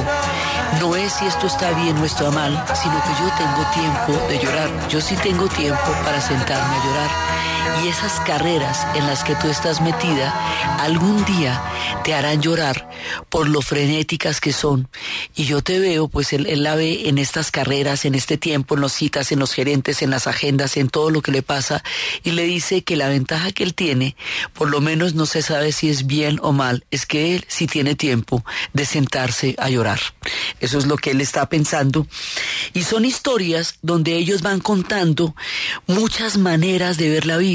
no 0.81 0.97
es 0.97 1.13
si 1.13 1.27
esto 1.27 1.47
está 1.47 1.71
bien 1.71 1.97
o 1.99 2.05
está 2.05 2.31
mal, 2.31 2.53
sino 2.75 3.01
que 3.03 3.11
yo 3.21 3.31
tengo 3.39 3.71
tiempo 3.73 4.29
de 4.29 4.39
llorar. 4.39 4.89
Yo 4.89 5.01
sí 5.01 5.17
tengo 5.17 5.47
tiempo 5.49 5.93
para 6.05 6.21
sentarme 6.21 6.75
a 6.75 6.85
llorar. 6.85 7.34
Y 7.83 7.89
esas 7.89 8.21
carreras 8.21 8.87
en 8.95 9.07
las 9.07 9.25
que 9.25 9.35
tú 9.37 9.49
estás 9.49 9.81
metida 9.81 10.33
algún 10.81 11.25
día 11.25 11.63
te 12.05 12.15
harán 12.15 12.43
llorar 12.43 12.89
por 13.29 13.49
lo 13.49 13.63
frenéticas 13.63 14.41
que 14.41 14.53
son. 14.53 14.89
Y 15.35 15.45
yo 15.45 15.63
te 15.63 15.79
veo, 15.79 16.09
pues 16.09 16.33
él, 16.33 16.47
la 16.63 16.75
ve 16.75 17.09
en 17.09 17.19
estas 17.19 17.51
carreras, 17.51 18.05
en 18.05 18.15
este 18.15 18.37
tiempo, 18.37 18.75
en 18.75 18.83
las 18.83 18.93
citas, 18.93 19.33
en 19.33 19.39
los 19.39 19.53
gerentes, 19.53 20.03
en 20.03 20.11
las 20.11 20.27
agendas, 20.27 20.77
en 20.77 20.89
todo 20.89 21.11
lo 21.11 21.23
que 21.23 21.33
le 21.33 21.43
pasa. 21.43 21.83
Y 22.23 22.33
le 22.33 22.45
dice 22.45 22.85
que 22.85 22.97
la 22.97 23.09
ventaja 23.09 23.53
que 23.53 23.65
él 23.65 23.75
tiene, 23.75 24.17
por 24.53 24.71
lo 24.71 24.81
menos 24.81 25.15
no 25.15 25.27
se 25.27 25.43
sabe 25.43 25.73
si 25.73 25.89
es 25.89 26.07
bien 26.07 26.39
o 26.43 26.53
mal, 26.53 26.85
es 26.91 27.07
que 27.07 27.35
él 27.35 27.45
sí 27.49 27.67
tiene 27.67 27.95
tiempo 27.95 28.45
de 28.73 28.87
sentarse 28.87 29.55
a 29.59 29.69
llorar. 29.71 30.01
Eso 30.61 30.79
es 30.79 30.87
lo 30.87 30.97
que 30.97 31.13
él 31.13 31.21
está 31.21 31.49
pensando. 31.49 32.07
Y 32.73 32.83
son 32.83 33.05
historias 33.05 33.79
donde 33.83 34.17
ellos 34.17 34.43
van 34.43 34.61
contando 34.61 35.35
muchas 35.87 36.37
maneras 36.37 36.97
de 36.97 37.09
ver 37.09 37.27
la 37.27 37.37
vida. 37.37 37.54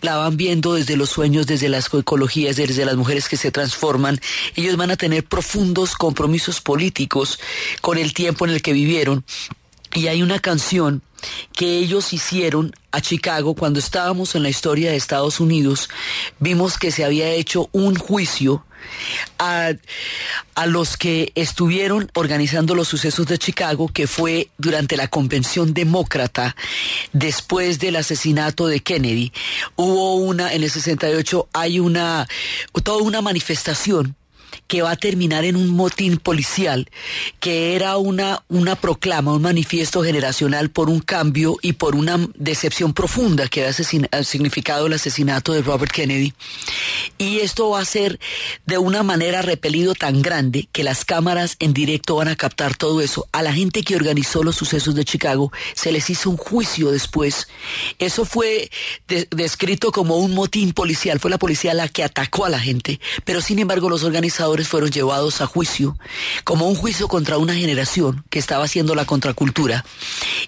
La 0.00 0.16
van 0.16 0.36
viendo 0.36 0.74
desde 0.74 0.96
los 0.96 1.10
sueños, 1.10 1.46
desde 1.46 1.68
las 1.68 1.92
ecologías, 1.92 2.56
desde 2.56 2.84
las 2.84 2.96
mujeres 2.96 3.28
que 3.28 3.36
se 3.36 3.50
transforman. 3.50 4.20
Ellos 4.56 4.76
van 4.76 4.90
a 4.90 4.96
tener 4.96 5.24
profundos 5.24 5.94
compromisos 5.94 6.60
políticos 6.60 7.38
con 7.80 7.98
el 7.98 8.14
tiempo 8.14 8.44
en 8.44 8.52
el 8.52 8.62
que 8.62 8.72
vivieron. 8.72 9.24
Y 9.94 10.08
hay 10.08 10.22
una 10.22 10.40
canción 10.40 11.02
que 11.52 11.78
ellos 11.78 12.12
hicieron 12.12 12.74
a 12.90 13.00
Chicago 13.00 13.54
cuando 13.54 13.78
estábamos 13.78 14.34
en 14.34 14.42
la 14.42 14.48
historia 14.48 14.90
de 14.90 14.96
Estados 14.96 15.38
Unidos. 15.38 15.88
Vimos 16.40 16.78
que 16.78 16.90
se 16.90 17.04
había 17.04 17.30
hecho 17.30 17.68
un 17.72 17.94
juicio 17.94 18.66
a, 19.38 19.70
a 20.56 20.66
los 20.66 20.96
que 20.96 21.30
estuvieron 21.36 22.10
organizando 22.14 22.74
los 22.74 22.88
sucesos 22.88 23.26
de 23.26 23.38
Chicago, 23.38 23.88
que 23.88 24.08
fue 24.08 24.50
durante 24.58 24.96
la 24.96 25.08
convención 25.08 25.74
demócrata 25.74 26.56
después 27.12 27.78
del 27.78 27.94
asesinato 27.96 28.66
de 28.66 28.80
Kennedy. 28.80 29.32
Hubo 29.76 30.16
una, 30.16 30.52
en 30.52 30.64
el 30.64 30.70
68 30.70 31.48
hay 31.52 31.78
una, 31.78 32.26
toda 32.82 33.02
una 33.02 33.22
manifestación 33.22 34.16
que 34.66 34.82
va 34.82 34.92
a 34.92 34.96
terminar 34.96 35.44
en 35.44 35.56
un 35.56 35.68
motín 35.68 36.18
policial, 36.18 36.88
que 37.40 37.74
era 37.76 37.96
una, 37.96 38.42
una 38.48 38.76
proclama, 38.76 39.32
un 39.32 39.42
manifiesto 39.42 40.02
generacional 40.02 40.70
por 40.70 40.88
un 40.90 41.00
cambio 41.00 41.56
y 41.62 41.74
por 41.74 41.94
una 41.94 42.18
decepción 42.34 42.92
profunda 42.92 43.48
que 43.48 43.66
ha 43.66 43.72
significado 44.24 44.86
el 44.86 44.92
asesinato 44.92 45.52
de 45.52 45.62
Robert 45.62 45.92
Kennedy. 45.92 46.32
Y 47.18 47.38
esto 47.40 47.70
va 47.70 47.80
a 47.80 47.84
ser 47.84 48.18
de 48.66 48.78
una 48.78 49.02
manera 49.02 49.42
repelido 49.42 49.94
tan 49.94 50.22
grande 50.22 50.68
que 50.72 50.84
las 50.84 51.04
cámaras 51.04 51.56
en 51.58 51.72
directo 51.74 52.16
van 52.16 52.28
a 52.28 52.36
captar 52.36 52.76
todo 52.76 53.00
eso. 53.00 53.26
A 53.32 53.42
la 53.42 53.52
gente 53.52 53.82
que 53.82 53.96
organizó 53.96 54.42
los 54.42 54.56
sucesos 54.56 54.94
de 54.94 55.04
Chicago 55.04 55.52
se 55.74 55.92
les 55.92 56.08
hizo 56.10 56.30
un 56.30 56.36
juicio 56.36 56.90
después. 56.90 57.48
Eso 57.98 58.24
fue 58.24 58.70
de- 59.08 59.26
descrito 59.30 59.92
como 59.92 60.16
un 60.18 60.34
motín 60.34 60.72
policial. 60.72 61.20
Fue 61.20 61.30
la 61.30 61.38
policía 61.38 61.74
la 61.74 61.88
que 61.88 62.04
atacó 62.04 62.44
a 62.44 62.48
la 62.50 62.60
gente. 62.60 63.00
Pero 63.24 63.40
sin 63.40 63.58
embargo 63.58 63.88
los 63.88 64.02
organizadores 64.04 64.24
fueron 64.68 64.90
llevados 64.90 65.40
a 65.40 65.46
juicio 65.46 65.96
como 66.44 66.68
un 66.68 66.74
juicio 66.74 67.08
contra 67.08 67.38
una 67.38 67.54
generación 67.54 68.24
que 68.30 68.38
estaba 68.38 68.64
haciendo 68.64 68.94
la 68.94 69.04
contracultura. 69.04 69.84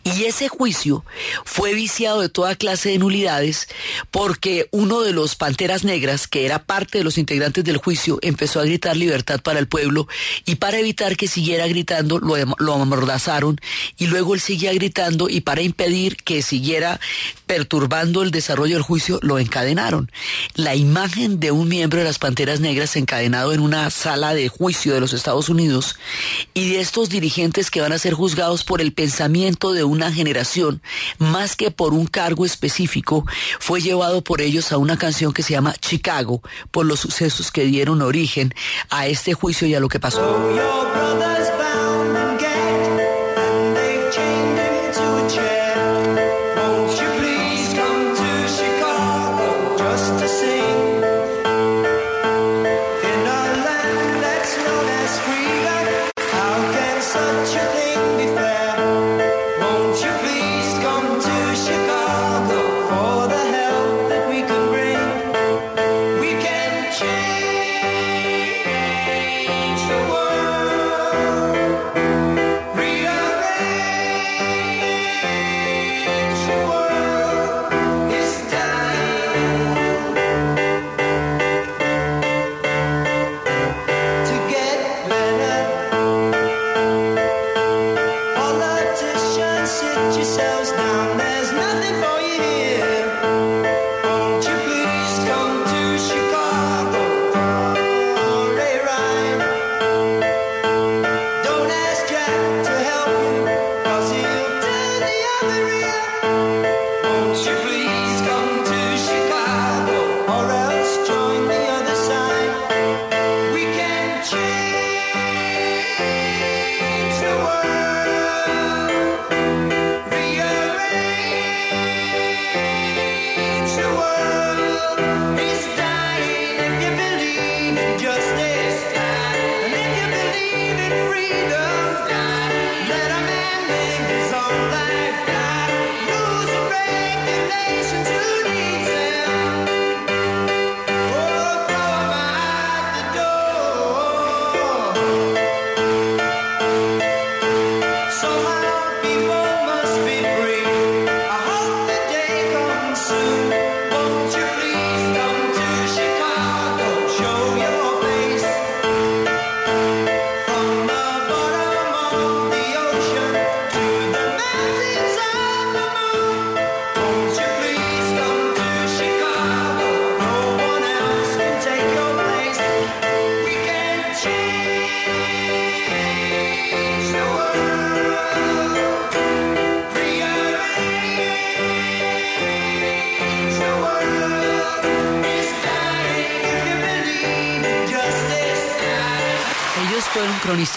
Y 0.04 0.24
ese 0.24 0.48
juicio 0.48 1.04
fue 1.44 1.74
viciado 1.74 2.20
de 2.20 2.28
toda 2.28 2.56
clase 2.56 2.90
de 2.90 2.98
nulidades 2.98 3.68
porque 4.10 4.68
uno 4.70 5.00
de 5.00 5.12
los 5.12 5.36
Panteras 5.36 5.84
Negras, 5.84 6.28
que 6.28 6.44
era 6.44 6.64
parte 6.64 6.98
de 6.98 7.04
los 7.04 7.18
integrantes 7.18 7.64
del 7.64 7.78
juicio, 7.78 8.18
empezó 8.22 8.60
a 8.60 8.64
gritar 8.64 8.96
libertad 8.96 9.40
para 9.40 9.58
el 9.58 9.68
pueblo 9.68 10.06
y 10.44 10.56
para 10.56 10.78
evitar 10.78 11.16
que 11.16 11.28
siguiera 11.28 11.66
gritando 11.66 12.18
lo, 12.18 12.36
lo 12.58 12.74
amordazaron 12.74 13.60
y 13.96 14.06
luego 14.06 14.34
él 14.34 14.40
seguía 14.40 14.72
gritando 14.72 15.28
y 15.28 15.40
para 15.40 15.62
impedir 15.62 16.16
que 16.16 16.42
siguiera 16.42 17.00
perturbando 17.46 18.22
el 18.22 18.30
desarrollo 18.30 18.74
del 18.74 18.82
juicio 18.82 19.18
lo 19.22 19.38
encadenaron. 19.38 20.10
La 20.54 20.74
imagen 20.74 21.40
de 21.40 21.50
un 21.50 21.68
miembro 21.68 21.98
de 21.98 22.04
las 22.04 22.18
Panteras 22.18 22.60
Negras 22.60 22.96
encadenado 22.96 23.52
en 23.52 23.60
una 23.60 23.85
sala 23.90 24.34
de 24.34 24.48
juicio 24.48 24.94
de 24.94 25.00
los 25.00 25.12
Estados 25.12 25.48
Unidos 25.48 25.96
y 26.54 26.70
de 26.70 26.80
estos 26.80 27.08
dirigentes 27.08 27.70
que 27.70 27.80
van 27.80 27.92
a 27.92 27.98
ser 27.98 28.14
juzgados 28.14 28.64
por 28.64 28.80
el 28.80 28.92
pensamiento 28.92 29.72
de 29.72 29.84
una 29.84 30.12
generación 30.12 30.82
más 31.18 31.56
que 31.56 31.70
por 31.70 31.92
un 31.92 32.06
cargo 32.06 32.44
específico 32.44 33.24
fue 33.60 33.80
llevado 33.80 34.22
por 34.22 34.40
ellos 34.40 34.72
a 34.72 34.78
una 34.78 34.96
canción 34.96 35.32
que 35.32 35.42
se 35.42 35.52
llama 35.52 35.74
Chicago 35.80 36.42
por 36.70 36.86
los 36.86 37.00
sucesos 37.00 37.50
que 37.50 37.64
dieron 37.64 38.02
origen 38.02 38.54
a 38.90 39.06
este 39.06 39.34
juicio 39.34 39.66
y 39.66 39.74
a 39.74 39.80
lo 39.80 39.88
que 39.88 40.00
pasó. 40.00 40.36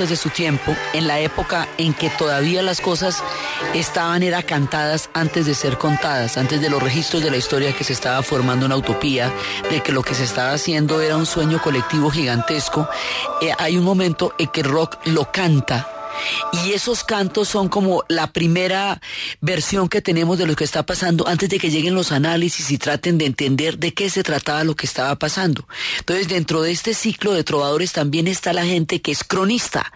De 0.08 0.16
su 0.16 0.30
tiempo, 0.30 0.76
en 0.94 1.08
la 1.08 1.20
época 1.20 1.68
en 1.78 1.94
que 1.94 2.10
todavía 2.10 2.62
las 2.62 2.80
cosas 2.80 3.22
estaban, 3.74 4.24
era 4.24 4.44
cantadas 4.44 5.10
antes 5.14 5.46
de 5.46 5.54
ser 5.54 5.78
contadas, 5.78 6.38
antes 6.38 6.62
de 6.62 6.70
los 6.70 6.82
registros 6.82 7.22
de 7.22 7.32
la 7.32 7.38
historia 7.38 7.76
que 7.76 7.84
se 7.84 7.92
estaba 7.92 8.24
formando 8.24 8.66
una 8.66 8.78
utopía, 8.78 9.30
de 9.70 9.82
que 9.82 9.92
lo 9.92 10.02
que 10.02 10.16
se 10.16 10.24
estaba 10.24 10.54
haciendo 10.54 11.02
era 11.02 11.18
un 11.18 11.26
sueño 11.26 11.62
colectivo 11.62 12.10
gigantesco, 12.10 12.88
eh, 13.42 13.52
hay 13.58 13.78
un 13.78 13.84
momento 13.84 14.34
en 14.38 14.48
que 14.48 14.64
rock 14.64 14.96
lo 15.06 15.30
canta 15.32 15.99
y 16.52 16.74
esos 16.74 17.04
cantos 17.04 17.48
son 17.48 17.70
como 17.70 18.04
la 18.08 18.32
primera 18.32 19.02
versión 19.42 19.90
que 19.90 20.02
tenemos 20.02 20.38
de 20.38 20.46
lo 20.46 20.56
que 20.56 20.64
está 20.64 20.86
pasando 20.86 21.28
antes 21.28 21.50
de 21.50 21.60
que 21.60 21.70
lleguen 21.70 21.96
los 21.96 22.12
análisis 22.12 22.72
y 22.72 22.78
traten 22.78 23.18
de 23.18 23.26
entender 23.26 23.78
de 23.78 23.94
qué 23.94 24.10
se 24.10 24.24
trataba 24.24 24.64
lo 24.64 24.76
que 24.76 24.86
estaba 24.86 25.16
pasando. 25.18 25.68
Entonces, 26.00 26.28
dentro 26.28 26.62
de 26.62 26.72
este 26.72 26.94
ciclo 26.94 27.34
de 27.34 27.44
trovadores 27.44 27.94
también 27.94 28.28
está 28.28 28.54
la 28.54 28.66
gente 28.66 29.02
que 29.02 29.12
es 29.12 29.24
cronista, 29.24 29.92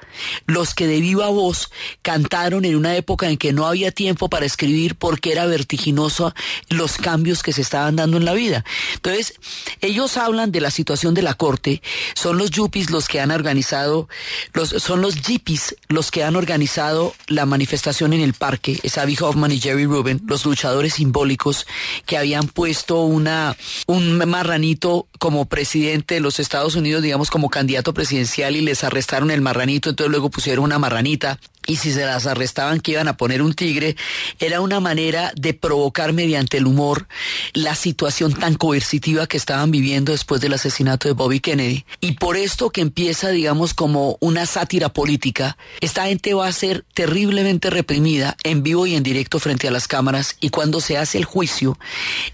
los 0.45 0.73
que 0.73 0.87
de 0.87 0.99
viva 0.99 1.29
voz 1.29 1.71
cantaron 2.01 2.65
en 2.65 2.75
una 2.75 2.95
época 2.95 3.29
en 3.29 3.37
que 3.37 3.53
no 3.53 3.67
había 3.67 3.91
tiempo 3.91 4.29
para 4.29 4.45
escribir 4.45 4.95
porque 4.95 5.31
era 5.31 5.45
vertiginoso 5.45 6.33
los 6.69 6.97
cambios 6.97 7.43
que 7.43 7.53
se 7.53 7.61
estaban 7.61 7.95
dando 7.95 8.17
en 8.17 8.25
la 8.25 8.33
vida. 8.33 8.63
Entonces, 8.95 9.33
ellos 9.81 10.17
hablan 10.17 10.51
de 10.51 10.61
la 10.61 10.71
situación 10.71 11.13
de 11.13 11.21
la 11.21 11.33
corte, 11.33 11.81
son 12.15 12.37
los 12.37 12.51
yuppies 12.51 12.89
los 12.89 13.07
que 13.07 13.19
han 13.19 13.31
organizado, 13.31 14.07
los, 14.53 14.69
son 14.69 15.01
los 15.01 15.15
jippies 15.15 15.75
los 15.87 16.11
que 16.13 16.23
han 16.23 16.35
organizado 16.35 17.15
la 17.27 17.47
manifestación 17.47 18.13
en 18.13 18.21
el 18.21 18.35
parque, 18.35 18.79
es 18.83 18.99
Abby 18.99 19.17
Hoffman 19.19 19.51
y 19.51 19.59
Jerry 19.59 19.87
Rubin, 19.87 20.21
los 20.27 20.45
luchadores 20.45 20.93
simbólicos 20.93 21.65
que 22.05 22.19
habían 22.19 22.47
puesto 22.47 23.01
una, 23.01 23.57
un 23.87 24.19
marranito 24.29 25.07
como 25.17 25.45
presidente 25.45 26.13
de 26.13 26.19
los 26.19 26.39
Estados 26.39 26.75
Unidos, 26.75 27.01
digamos 27.01 27.31
como 27.31 27.49
candidato 27.49 27.95
presidencial 27.95 28.55
y 28.55 28.61
les 28.61 28.83
arrestaron 28.83 29.31
el 29.31 29.41
marranito, 29.41 29.89
entonces 29.89 30.11
luego 30.11 30.29
pusieron 30.29 30.65
una 30.65 30.77
marranita 30.77 31.39
y 31.67 31.77
si 31.77 31.91
se 31.91 32.05
las 32.05 32.25
arrestaban 32.25 32.79
que 32.79 32.91
iban 32.91 33.07
a 33.07 33.17
poner 33.17 33.41
un 33.41 33.53
tigre, 33.53 33.95
era 34.39 34.61
una 34.61 34.79
manera 34.79 35.31
de 35.35 35.53
provocar 35.53 36.13
mediante 36.13 36.57
el 36.57 36.67
humor 36.67 37.07
la 37.53 37.75
situación 37.75 38.33
tan 38.33 38.55
coercitiva 38.55 39.27
que 39.27 39.37
estaban 39.37 39.71
viviendo 39.71 40.11
después 40.11 40.41
del 40.41 40.53
asesinato 40.53 41.07
de 41.07 41.13
Bobby 41.13 41.39
Kennedy. 41.39 41.85
Y 42.01 42.13
por 42.13 42.37
esto 42.37 42.69
que 42.69 42.81
empieza, 42.81 43.29
digamos, 43.29 43.73
como 43.73 44.17
una 44.19 44.45
sátira 44.45 44.89
política, 44.89 45.57
esta 45.81 46.05
gente 46.05 46.33
va 46.33 46.47
a 46.47 46.53
ser 46.53 46.85
terriblemente 46.93 47.69
reprimida 47.69 48.35
en 48.43 48.63
vivo 48.63 48.87
y 48.87 48.95
en 48.95 49.03
directo 49.03 49.39
frente 49.39 49.67
a 49.67 49.71
las 49.71 49.87
cámaras 49.87 50.37
y 50.39 50.49
cuando 50.49 50.81
se 50.81 50.97
hace 50.97 51.17
el 51.17 51.25
juicio, 51.25 51.77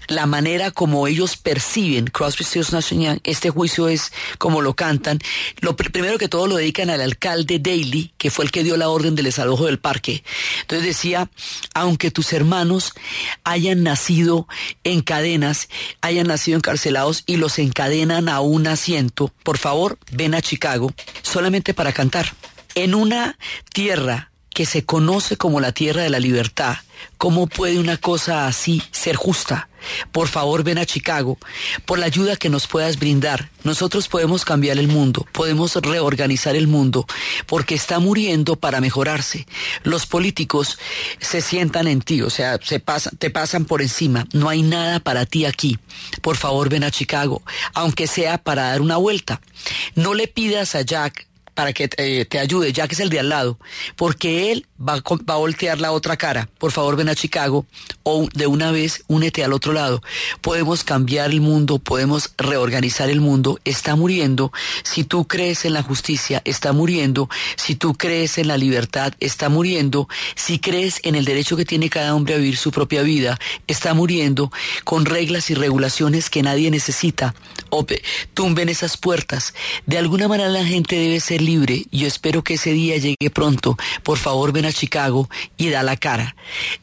la 0.08 0.26
manera 0.26 0.70
como 0.70 1.06
ellos 1.06 1.36
perciben 1.36 2.06
Crosby, 2.06 2.44
Stills, 2.44 2.72
Nash 2.72 2.94
Young, 2.94 3.20
este 3.24 3.50
juicio 3.50 3.88
es 3.88 4.12
como 4.38 4.60
lo 4.60 4.74
cantan, 4.74 5.18
lo 5.60 5.76
primero 5.76 6.18
que 6.18 6.28
todo 6.28 6.46
lo 6.46 6.56
dedican 6.56 6.90
al 6.90 7.00
alcalde 7.00 7.58
Daly, 7.58 8.12
que 8.18 8.30
fue 8.30 8.44
el 8.44 8.50
que 8.50 8.64
dio 8.64 8.76
la 8.76 8.88
orden 8.88 9.14
de 9.14 9.19
desalojo 9.24 9.66
del 9.66 9.78
parque. 9.78 10.22
Entonces 10.62 10.86
decía, 10.86 11.30
aunque 11.74 12.10
tus 12.10 12.32
hermanos 12.32 12.92
hayan 13.44 13.82
nacido 13.82 14.46
en 14.84 15.00
cadenas, 15.02 15.68
hayan 16.00 16.26
nacido 16.28 16.56
encarcelados 16.56 17.24
y 17.26 17.36
los 17.36 17.58
encadenan 17.58 18.28
a 18.28 18.40
un 18.40 18.66
asiento, 18.66 19.32
por 19.42 19.58
favor, 19.58 19.98
ven 20.12 20.34
a 20.34 20.42
Chicago 20.42 20.92
solamente 21.22 21.74
para 21.74 21.92
cantar. 21.92 22.32
En 22.74 22.94
una 22.94 23.36
tierra 23.72 24.29
que 24.52 24.66
se 24.66 24.84
conoce 24.84 25.36
como 25.36 25.60
la 25.60 25.72
tierra 25.72 26.02
de 26.02 26.10
la 26.10 26.18
libertad, 26.18 26.76
¿cómo 27.18 27.46
puede 27.46 27.78
una 27.78 27.96
cosa 27.96 28.46
así 28.46 28.82
ser 28.90 29.16
justa? 29.16 29.68
Por 30.12 30.28
favor, 30.28 30.62
ven 30.62 30.78
a 30.78 30.84
Chicago, 30.84 31.38
por 31.86 31.98
la 31.98 32.06
ayuda 32.06 32.36
que 32.36 32.50
nos 32.50 32.66
puedas 32.66 32.98
brindar. 32.98 33.50
Nosotros 33.64 34.08
podemos 34.08 34.44
cambiar 34.44 34.78
el 34.78 34.88
mundo, 34.88 35.26
podemos 35.32 35.74
reorganizar 35.76 36.54
el 36.56 36.66
mundo, 36.66 37.06
porque 37.46 37.74
está 37.74 37.98
muriendo 37.98 38.56
para 38.56 38.80
mejorarse. 38.80 39.46
Los 39.82 40.06
políticos 40.06 40.78
se 41.18 41.40
sientan 41.40 41.86
en 41.86 42.02
ti, 42.02 42.20
o 42.22 42.30
sea, 42.30 42.58
se 42.62 42.82
te 43.18 43.30
pasan 43.30 43.64
por 43.64 43.80
encima. 43.80 44.26
No 44.32 44.48
hay 44.48 44.62
nada 44.62 45.00
para 45.00 45.24
ti 45.24 45.46
aquí. 45.46 45.78
Por 46.20 46.36
favor, 46.36 46.68
ven 46.68 46.84
a 46.84 46.90
Chicago, 46.90 47.42
aunque 47.72 48.06
sea 48.06 48.38
para 48.38 48.64
dar 48.64 48.82
una 48.82 48.96
vuelta. 48.96 49.40
No 49.94 50.14
le 50.14 50.28
pidas 50.28 50.74
a 50.74 50.82
Jack 50.82 51.29
para 51.60 51.74
que 51.74 51.90
eh, 51.98 52.24
te, 52.24 52.38
ayude, 52.38 52.72
ya 52.72 52.88
que 52.88 52.94
es 52.94 53.00
el 53.00 53.10
de 53.10 53.20
al 53.20 53.28
lado, 53.28 53.58
porque 53.94 54.50
él 54.50 54.66
va, 54.80 54.94
va, 54.96 55.34
a 55.34 55.36
voltear 55.36 55.80
la 55.80 55.92
otra 55.92 56.16
cara. 56.16 56.48
Por 56.58 56.72
favor, 56.72 56.96
ven 56.96 57.08
a 57.08 57.14
Chicago 57.14 57.66
o 58.02 58.28
de 58.32 58.46
una 58.46 58.72
vez 58.72 59.04
únete 59.08 59.44
al 59.44 59.52
otro 59.52 59.72
lado. 59.72 60.02
Podemos 60.40 60.84
cambiar 60.84 61.30
el 61.30 61.40
mundo, 61.40 61.78
podemos 61.78 62.32
reorganizar 62.38 63.10
el 63.10 63.20
mundo. 63.20 63.58
Está 63.64 63.96
muriendo. 63.96 64.52
Si 64.82 65.04
tú 65.04 65.26
crees 65.26 65.64
en 65.64 65.74
la 65.74 65.82
justicia, 65.82 66.42
está 66.44 66.72
muriendo. 66.72 67.28
Si 67.56 67.74
tú 67.74 67.94
crees 67.94 68.38
en 68.38 68.48
la 68.48 68.56
libertad, 68.56 69.12
está 69.20 69.48
muriendo. 69.48 70.08
Si 70.34 70.58
crees 70.58 71.00
en 71.02 71.14
el 71.14 71.24
derecho 71.24 71.56
que 71.56 71.64
tiene 71.64 71.90
cada 71.90 72.14
hombre 72.14 72.34
a 72.34 72.38
vivir 72.38 72.56
su 72.56 72.70
propia 72.70 73.02
vida, 73.02 73.38
está 73.66 73.94
muriendo 73.94 74.50
con 74.84 75.04
reglas 75.04 75.50
y 75.50 75.54
regulaciones 75.54 76.30
que 76.30 76.42
nadie 76.42 76.70
necesita. 76.70 77.34
O 77.68 77.86
tumben 78.34 78.68
esas 78.68 78.96
puertas. 78.96 79.54
De 79.86 79.98
alguna 79.98 80.28
manera 80.28 80.48
la 80.48 80.64
gente 80.64 80.96
debe 80.96 81.20
ser 81.20 81.40
libre. 81.40 81.84
Yo 81.90 82.06
espero 82.06 82.42
que 82.42 82.54
ese 82.54 82.72
día 82.72 82.96
llegue 82.96 83.30
pronto. 83.32 83.76
Por 84.02 84.18
favor, 84.18 84.52
ven 84.52 84.66
a 84.66 84.69
Chicago 84.72 85.28
y 85.56 85.68
da 85.70 85.82
la 85.82 85.96
cara. 85.96 86.36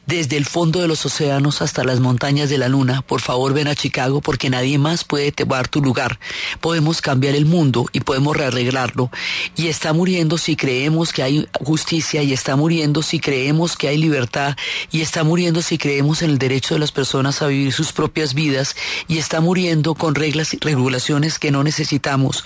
Desde 0.06 0.36
el 0.36 0.46
fondo 0.46 0.80
de 0.80 0.88
los 0.88 1.04
océanos 1.04 1.62
hasta 1.62 1.84
las 1.84 2.00
montañas 2.00 2.50
de 2.50 2.58
la 2.58 2.68
luna, 2.68 3.02
por 3.02 3.20
favor, 3.20 3.52
ven 3.52 3.68
a 3.68 3.74
Chicago 3.74 4.20
porque 4.20 4.50
nadie 4.50 4.78
más 4.78 5.04
puede 5.04 5.32
tomar 5.32 5.68
tu 5.68 5.80
lugar. 5.82 6.18
Podemos 6.60 7.00
cambiar 7.00 7.34
el 7.34 7.46
mundo 7.46 7.86
y 7.92 8.00
podemos 8.00 8.36
rearreglarlo. 8.36 9.10
Y 9.56 9.68
está 9.68 9.92
muriendo 9.92 10.38
si 10.38 10.56
creemos 10.56 11.12
que 11.12 11.22
hay 11.22 11.46
justicia 11.52 12.22
y 12.22 12.32
está 12.32 12.56
muriendo 12.56 13.02
si 13.02 13.20
creemos 13.20 13.76
que 13.76 13.88
hay 13.88 13.98
libertad 13.98 14.56
y 14.90 15.00
está 15.00 15.24
muriendo 15.24 15.62
si 15.62 15.78
creemos 15.78 16.22
en 16.22 16.30
el 16.30 16.38
derecho 16.38 16.74
de 16.74 16.80
las 16.80 16.92
personas 16.92 17.42
a 17.42 17.46
vivir 17.46 17.72
sus 17.72 17.92
propias 17.92 18.34
vidas 18.34 18.76
y 19.06 19.18
está 19.18 19.40
muriendo 19.40 19.94
con 19.94 20.14
reglas 20.14 20.54
y 20.54 20.58
regulaciones 20.58 21.38
que 21.38 21.50
no 21.50 21.64
necesitamos, 21.64 22.44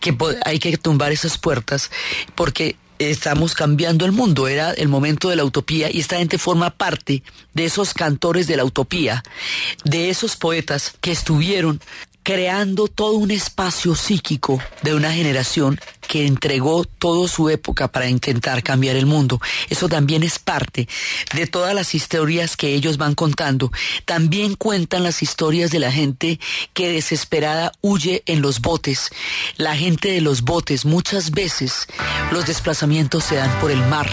que 0.00 0.16
hay 0.44 0.58
que 0.58 0.76
tumbar 0.76 1.12
esas 1.12 1.38
puertas 1.38 1.90
porque 2.34 2.76
estamos 3.10 3.54
cambiando 3.54 4.04
el 4.04 4.12
mundo, 4.12 4.48
era 4.48 4.72
el 4.72 4.88
momento 4.88 5.28
de 5.28 5.36
la 5.36 5.44
utopía 5.44 5.90
y 5.90 6.00
esta 6.00 6.18
gente 6.18 6.38
forma 6.38 6.70
parte 6.70 7.22
de 7.54 7.64
esos 7.64 7.94
cantores 7.94 8.46
de 8.46 8.56
la 8.56 8.64
utopía, 8.64 9.22
de 9.84 10.10
esos 10.10 10.36
poetas 10.36 10.94
que 11.00 11.12
estuvieron 11.12 11.80
creando 12.22 12.88
todo 12.88 13.14
un 13.14 13.30
espacio 13.30 13.94
psíquico 13.94 14.60
de 14.82 14.94
una 14.94 15.12
generación 15.12 15.80
que 16.12 16.26
entregó 16.26 16.84
toda 16.84 17.26
su 17.26 17.48
época 17.48 17.88
para 17.88 18.06
intentar 18.06 18.62
cambiar 18.62 18.96
el 18.96 19.06
mundo. 19.06 19.40
Eso 19.70 19.88
también 19.88 20.22
es 20.22 20.38
parte 20.38 20.86
de 21.34 21.46
todas 21.46 21.74
las 21.74 21.94
historias 21.94 22.54
que 22.54 22.74
ellos 22.74 22.98
van 22.98 23.14
contando. 23.14 23.72
También 24.04 24.54
cuentan 24.54 25.04
las 25.04 25.22
historias 25.22 25.70
de 25.70 25.78
la 25.78 25.90
gente 25.90 26.38
que 26.74 26.92
desesperada 26.92 27.72
huye 27.80 28.22
en 28.26 28.42
los 28.42 28.60
botes. 28.60 29.08
La 29.56 29.74
gente 29.74 30.10
de 30.10 30.20
los 30.20 30.42
botes, 30.42 30.84
muchas 30.84 31.30
veces 31.30 31.86
los 32.30 32.44
desplazamientos 32.44 33.24
se 33.24 33.36
dan 33.36 33.58
por 33.58 33.70
el 33.70 33.80
mar. 33.86 34.06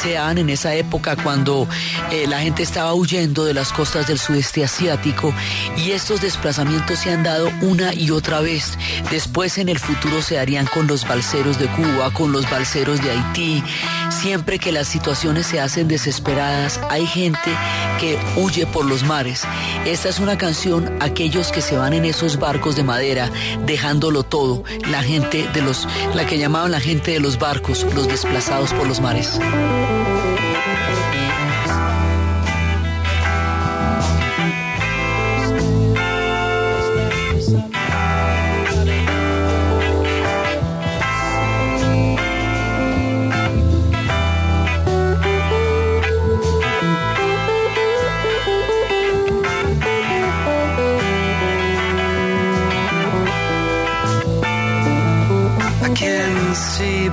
Se 0.00 0.12
dan 0.12 0.38
en 0.38 0.50
esa 0.50 0.76
época 0.76 1.16
cuando 1.16 1.66
eh, 2.12 2.28
la 2.28 2.42
gente 2.42 2.62
estaba 2.62 2.94
huyendo 2.94 3.44
de 3.44 3.54
las 3.54 3.72
costas 3.72 4.06
del 4.06 4.20
sudeste 4.20 4.62
asiático 4.62 5.34
y 5.76 5.90
estos 5.90 6.20
desplazamientos 6.20 7.00
se 7.00 7.10
han 7.10 7.24
dado 7.24 7.50
una 7.60 7.92
y 7.92 8.12
otra 8.12 8.38
vez. 8.38 8.78
Después 9.10 9.58
en 9.58 9.68
el 9.68 9.80
futuro 9.80 10.22
se 10.22 10.36
darían 10.36 10.66
con 10.66 10.86
los 10.86 11.04
balsas 11.24 11.58
de 11.58 11.68
Cuba, 11.68 12.10
con 12.12 12.32
los 12.32 12.48
balseros 12.50 13.02
de 13.02 13.10
Haití. 13.10 13.62
Siempre 14.10 14.58
que 14.58 14.72
las 14.72 14.88
situaciones 14.88 15.46
se 15.46 15.58
hacen 15.58 15.88
desesperadas, 15.88 16.78
hay 16.90 17.06
gente 17.06 17.50
que 17.98 18.18
huye 18.36 18.66
por 18.66 18.84
los 18.84 19.04
mares. 19.04 19.44
Esta 19.86 20.10
es 20.10 20.20
una 20.20 20.36
canción, 20.36 20.92
aquellos 21.00 21.50
que 21.50 21.62
se 21.62 21.76
van 21.76 21.94
en 21.94 22.04
esos 22.04 22.38
barcos 22.38 22.76
de 22.76 22.82
madera, 22.82 23.30
dejándolo 23.64 24.22
todo. 24.22 24.64
La 24.90 25.02
gente 25.02 25.48
de 25.54 25.62
los, 25.62 25.88
la 26.14 26.26
que 26.26 26.38
llamaban 26.38 26.70
la 26.70 26.80
gente 26.80 27.12
de 27.12 27.20
los 27.20 27.38
barcos, 27.38 27.86
los 27.94 28.06
desplazados 28.06 28.72
por 28.74 28.86
los 28.86 29.00
mares. 29.00 29.38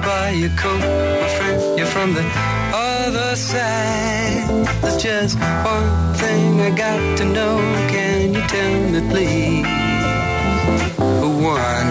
buy 0.02 0.32
your 0.32 0.50
coat, 0.58 0.80
my 0.80 1.28
friend. 1.38 1.78
You're 1.78 1.88
from 1.88 2.14
the 2.14 2.26
other 2.74 3.36
side. 3.36 4.48
There's 4.82 5.02
just 5.02 5.38
one 5.40 6.14
thing 6.16 6.62
I 6.62 6.72
got 6.72 7.18
to 7.20 7.26
know. 7.26 7.58
Can 7.90 8.34
you 8.34 8.42
tell 8.48 8.74
me, 8.92 9.02
please? 9.10 9.66
One. 11.54 11.90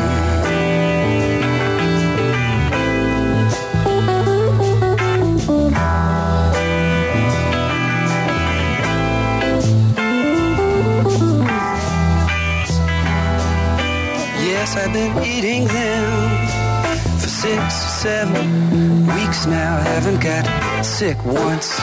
Yes, 14.50 14.76
I've 14.76 14.92
been 14.92 15.24
eating 15.24 15.64
them 15.66 16.19
six, 17.40 17.74
seven 17.74 19.06
weeks 19.06 19.46
now. 19.46 19.80
Haven't 19.80 20.20
got 20.20 20.44
sick 20.84 21.16
once. 21.24 21.80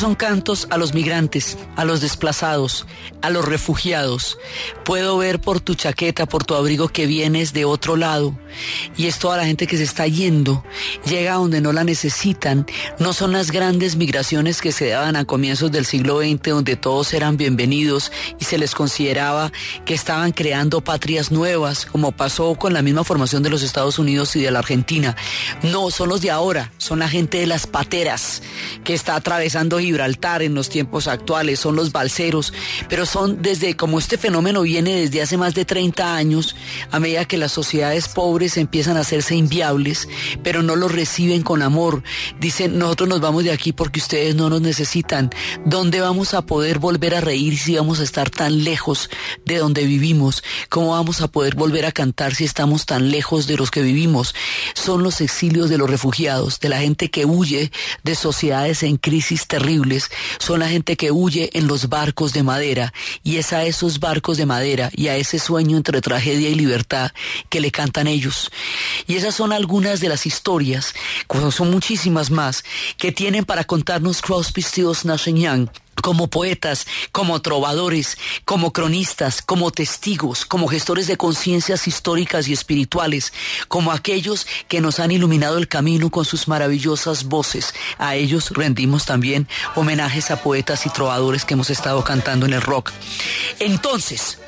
Son 0.00 0.14
cantos 0.14 0.66
a 0.70 0.78
los 0.78 0.94
migrantes, 0.94 1.58
a 1.76 1.84
los 1.84 2.00
desplazados, 2.00 2.86
a 3.20 3.28
los 3.28 3.44
refugiados. 3.44 4.38
Puedo 4.82 5.18
ver 5.18 5.40
por 5.40 5.60
tu 5.60 5.74
chaqueta, 5.74 6.24
por 6.24 6.42
tu 6.42 6.54
abrigo 6.54 6.88
que 6.88 7.06
vienes 7.06 7.52
de 7.52 7.66
otro 7.66 7.96
lado. 7.96 8.34
Y 8.96 9.06
es 9.06 9.18
toda 9.18 9.36
la 9.36 9.46
gente 9.46 9.66
que 9.66 9.76
se 9.76 9.84
está 9.84 10.06
yendo, 10.06 10.64
llega 11.06 11.34
donde 11.34 11.60
no 11.60 11.72
la 11.72 11.84
necesitan. 11.84 12.66
No 12.98 13.12
son 13.12 13.32
las 13.32 13.50
grandes 13.50 13.96
migraciones 13.96 14.60
que 14.60 14.72
se 14.72 14.88
daban 14.88 15.16
a 15.16 15.24
comienzos 15.24 15.72
del 15.72 15.86
siglo 15.86 16.20
XX, 16.20 16.50
donde 16.50 16.76
todos 16.76 17.12
eran 17.14 17.36
bienvenidos 17.36 18.12
y 18.38 18.44
se 18.44 18.58
les 18.58 18.74
consideraba 18.74 19.52
que 19.84 19.94
estaban 19.94 20.32
creando 20.32 20.80
patrias 20.80 21.30
nuevas, 21.30 21.86
como 21.86 22.12
pasó 22.12 22.54
con 22.54 22.72
la 22.72 22.82
misma 22.82 23.04
formación 23.04 23.42
de 23.42 23.50
los 23.50 23.62
Estados 23.62 23.98
Unidos 23.98 24.34
y 24.36 24.42
de 24.42 24.50
la 24.50 24.60
Argentina. 24.60 25.16
No, 25.62 25.90
son 25.90 26.08
los 26.08 26.20
de 26.20 26.30
ahora, 26.30 26.72
son 26.78 27.00
la 27.00 27.08
gente 27.08 27.38
de 27.38 27.46
las 27.46 27.66
pateras 27.66 28.42
que 28.84 28.94
está 28.94 29.14
atravesando 29.16 29.78
Gibraltar 29.78 30.42
en 30.42 30.54
los 30.54 30.68
tiempos 30.68 31.06
actuales, 31.06 31.60
son 31.60 31.76
los 31.76 31.92
balseros, 31.92 32.52
pero 32.88 33.06
son 33.06 33.42
desde, 33.42 33.76
como 33.76 33.98
este 33.98 34.18
fenómeno 34.18 34.62
viene 34.62 34.96
desde 34.96 35.22
hace 35.22 35.36
más 35.36 35.54
de 35.54 35.64
30 35.64 36.14
años, 36.14 36.56
a 36.90 37.00
medida 37.00 37.24
que 37.24 37.38
las 37.38 37.52
sociedades 37.52 38.08
pobres 38.08 38.49
empiezan 38.56 38.96
a 38.96 39.00
hacerse 39.00 39.34
inviables, 39.34 40.08
pero 40.42 40.62
no 40.62 40.76
los 40.76 40.92
reciben 40.92 41.42
con 41.42 41.62
amor. 41.62 42.02
Dicen, 42.40 42.78
nosotros 42.78 43.08
nos 43.08 43.20
vamos 43.20 43.44
de 43.44 43.52
aquí 43.52 43.72
porque 43.72 44.00
ustedes 44.00 44.34
no 44.34 44.50
nos 44.50 44.60
necesitan. 44.60 45.30
¿Dónde 45.64 46.00
vamos 46.00 46.34
a 46.34 46.42
poder 46.42 46.78
volver 46.78 47.14
a 47.14 47.20
reír 47.20 47.58
si 47.58 47.76
vamos 47.76 48.00
a 48.00 48.04
estar 48.04 48.30
tan 48.30 48.64
lejos 48.64 49.10
de 49.44 49.58
donde 49.58 49.84
vivimos? 49.84 50.42
¿Cómo 50.68 50.92
vamos 50.92 51.20
a 51.20 51.28
poder 51.28 51.54
volver 51.54 51.86
a 51.86 51.92
cantar 51.92 52.34
si 52.34 52.44
estamos 52.44 52.86
tan 52.86 53.10
lejos 53.10 53.46
de 53.46 53.56
los 53.56 53.70
que 53.70 53.82
vivimos? 53.82 54.34
Son 54.74 55.02
los 55.02 55.20
exilios 55.20 55.70
de 55.70 55.78
los 55.78 55.90
refugiados, 55.90 56.60
de 56.60 56.68
la 56.68 56.80
gente 56.80 57.10
que 57.10 57.24
huye 57.24 57.70
de 58.02 58.14
sociedades 58.14 58.82
en 58.82 58.96
crisis 58.96 59.46
terribles, 59.46 60.10
son 60.38 60.60
la 60.60 60.68
gente 60.68 60.96
que 60.96 61.10
huye 61.10 61.50
en 61.54 61.66
los 61.66 61.88
barcos 61.88 62.32
de 62.32 62.42
madera 62.42 62.92
y 63.22 63.36
es 63.36 63.52
a 63.52 63.64
esos 63.64 64.00
barcos 64.00 64.36
de 64.36 64.46
madera 64.46 64.90
y 64.94 65.08
a 65.08 65.16
ese 65.16 65.38
sueño 65.38 65.76
entre 65.76 66.00
tragedia 66.00 66.48
y 66.48 66.54
libertad 66.54 67.10
que 67.48 67.60
le 67.60 67.70
cantan 67.70 68.06
ellos. 68.06 68.29
Y 69.06 69.16
esas 69.16 69.34
son 69.34 69.52
algunas 69.52 70.00
de 70.00 70.08
las 70.08 70.26
historias, 70.26 70.94
como 71.26 71.50
son 71.50 71.70
muchísimas 71.70 72.30
más, 72.30 72.64
que 72.96 73.12
tienen 73.12 73.44
para 73.44 73.64
contarnos 73.64 74.22
Crosby, 74.22 74.62
Stills, 74.62 75.04
Nash 75.04 75.28
Young 75.28 75.68
como 76.00 76.28
poetas, 76.28 76.86
como 77.12 77.40
trovadores, 77.40 78.16
como 78.44 78.72
cronistas, 78.72 79.42
como 79.42 79.70
testigos, 79.70 80.44
como 80.46 80.68
gestores 80.68 81.06
de 81.06 81.16
conciencias 81.16 81.86
históricas 81.86 82.48
y 82.48 82.52
espirituales, 82.52 83.32
como 83.68 83.92
aquellos 83.92 84.46
que 84.68 84.80
nos 84.80 84.98
han 84.98 85.10
iluminado 85.10 85.58
el 85.58 85.68
camino 85.68 86.10
con 86.10 86.24
sus 86.24 86.48
maravillosas 86.48 87.24
voces. 87.24 87.74
A 87.98 88.16
ellos 88.16 88.50
rendimos 88.50 89.04
también 89.04 89.48
homenajes 89.74 90.30
a 90.30 90.42
poetas 90.42 90.86
y 90.86 90.90
trovadores 90.90 91.44
que 91.44 91.54
hemos 91.54 91.70
estado 91.70 92.02
cantando 92.02 92.46
en 92.46 92.54
el 92.54 92.62
rock. 92.62 92.92
Entonces, 93.58 94.38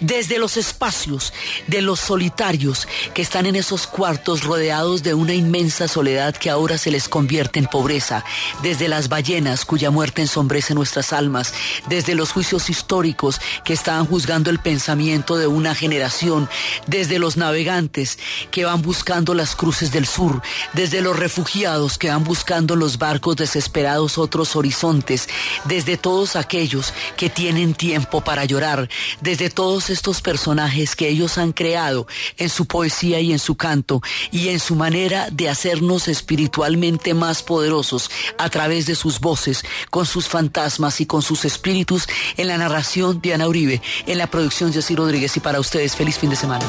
desde 0.00 0.38
los 0.38 0.56
espacios 0.56 1.32
de 1.66 1.82
los 1.82 2.00
solitarios 2.00 2.88
que 3.14 3.22
están 3.22 3.46
en 3.46 3.56
esos 3.56 3.86
cuartos 3.86 4.44
rodeados 4.44 5.02
de 5.02 5.14
una 5.14 5.34
inmensa 5.34 5.88
soledad 5.88 6.34
que 6.34 6.50
ahora 6.50 6.78
se 6.78 6.90
les 6.90 7.08
convierte 7.08 7.58
en 7.58 7.66
pobreza, 7.66 8.24
desde 8.62 8.88
las 8.88 9.08
ballenas 9.08 9.64
cuya 9.64 9.90
muerte 9.90 10.22
ensombrece 10.22 10.74
nuestras 10.74 11.12
almas, 11.12 11.54
desde 11.88 12.14
los 12.14 12.32
juicios 12.32 12.70
históricos 12.70 13.40
que 13.64 13.72
estaban 13.72 14.06
juzgando 14.06 14.50
el 14.50 14.58
pensamiento 14.58 15.36
de 15.36 15.46
una 15.46 15.74
generación, 15.74 16.48
desde 16.86 17.18
los 17.18 17.36
navegantes 17.36 18.18
que 18.50 18.64
van 18.64 18.82
buscando 18.82 19.34
las 19.34 19.56
cruces 19.56 19.92
del 19.92 20.06
sur, 20.06 20.42
desde 20.72 21.00
los 21.00 21.18
refugiados 21.18 21.98
que 21.98 22.08
van 22.08 22.24
buscando 22.24 22.76
los 22.76 22.98
barcos 22.98 23.36
desesperados 23.36 24.18
otros 24.18 24.56
horizontes, 24.56 25.28
desde 25.64 25.96
todos 25.96 26.36
aquellos 26.36 26.92
que 27.16 27.30
tienen 27.30 27.74
tiempo 27.74 28.22
para 28.22 28.44
llorar, 28.44 28.88
desde 29.20 29.50
todos 29.54 29.90
estos 29.90 30.20
personajes 30.22 30.96
que 30.96 31.08
ellos 31.08 31.38
han 31.38 31.52
creado 31.52 32.06
en 32.36 32.48
su 32.48 32.66
poesía 32.66 33.20
y 33.20 33.32
en 33.32 33.38
su 33.38 33.56
canto 33.56 34.00
y 34.30 34.48
en 34.48 34.60
su 34.60 34.74
manera 34.74 35.28
de 35.30 35.48
hacernos 35.48 36.08
espiritualmente 36.08 37.14
más 37.14 37.42
poderosos 37.42 38.10
a 38.38 38.48
través 38.48 38.86
de 38.86 38.94
sus 38.94 39.20
voces, 39.20 39.64
con 39.90 40.06
sus 40.06 40.28
fantasmas 40.28 41.00
y 41.00 41.06
con 41.06 41.22
sus 41.22 41.44
espíritus 41.44 42.06
en 42.36 42.48
la 42.48 42.58
narración 42.58 43.20
de 43.20 43.34
Ana 43.34 43.48
Uribe, 43.48 43.82
en 44.06 44.18
la 44.18 44.28
producción 44.28 44.72
Jessy 44.72 44.94
Rodríguez 44.94 45.36
y 45.36 45.40
para 45.40 45.60
ustedes 45.60 45.96
feliz 45.96 46.18
fin 46.18 46.30
de 46.30 46.36
semana. 46.36 46.68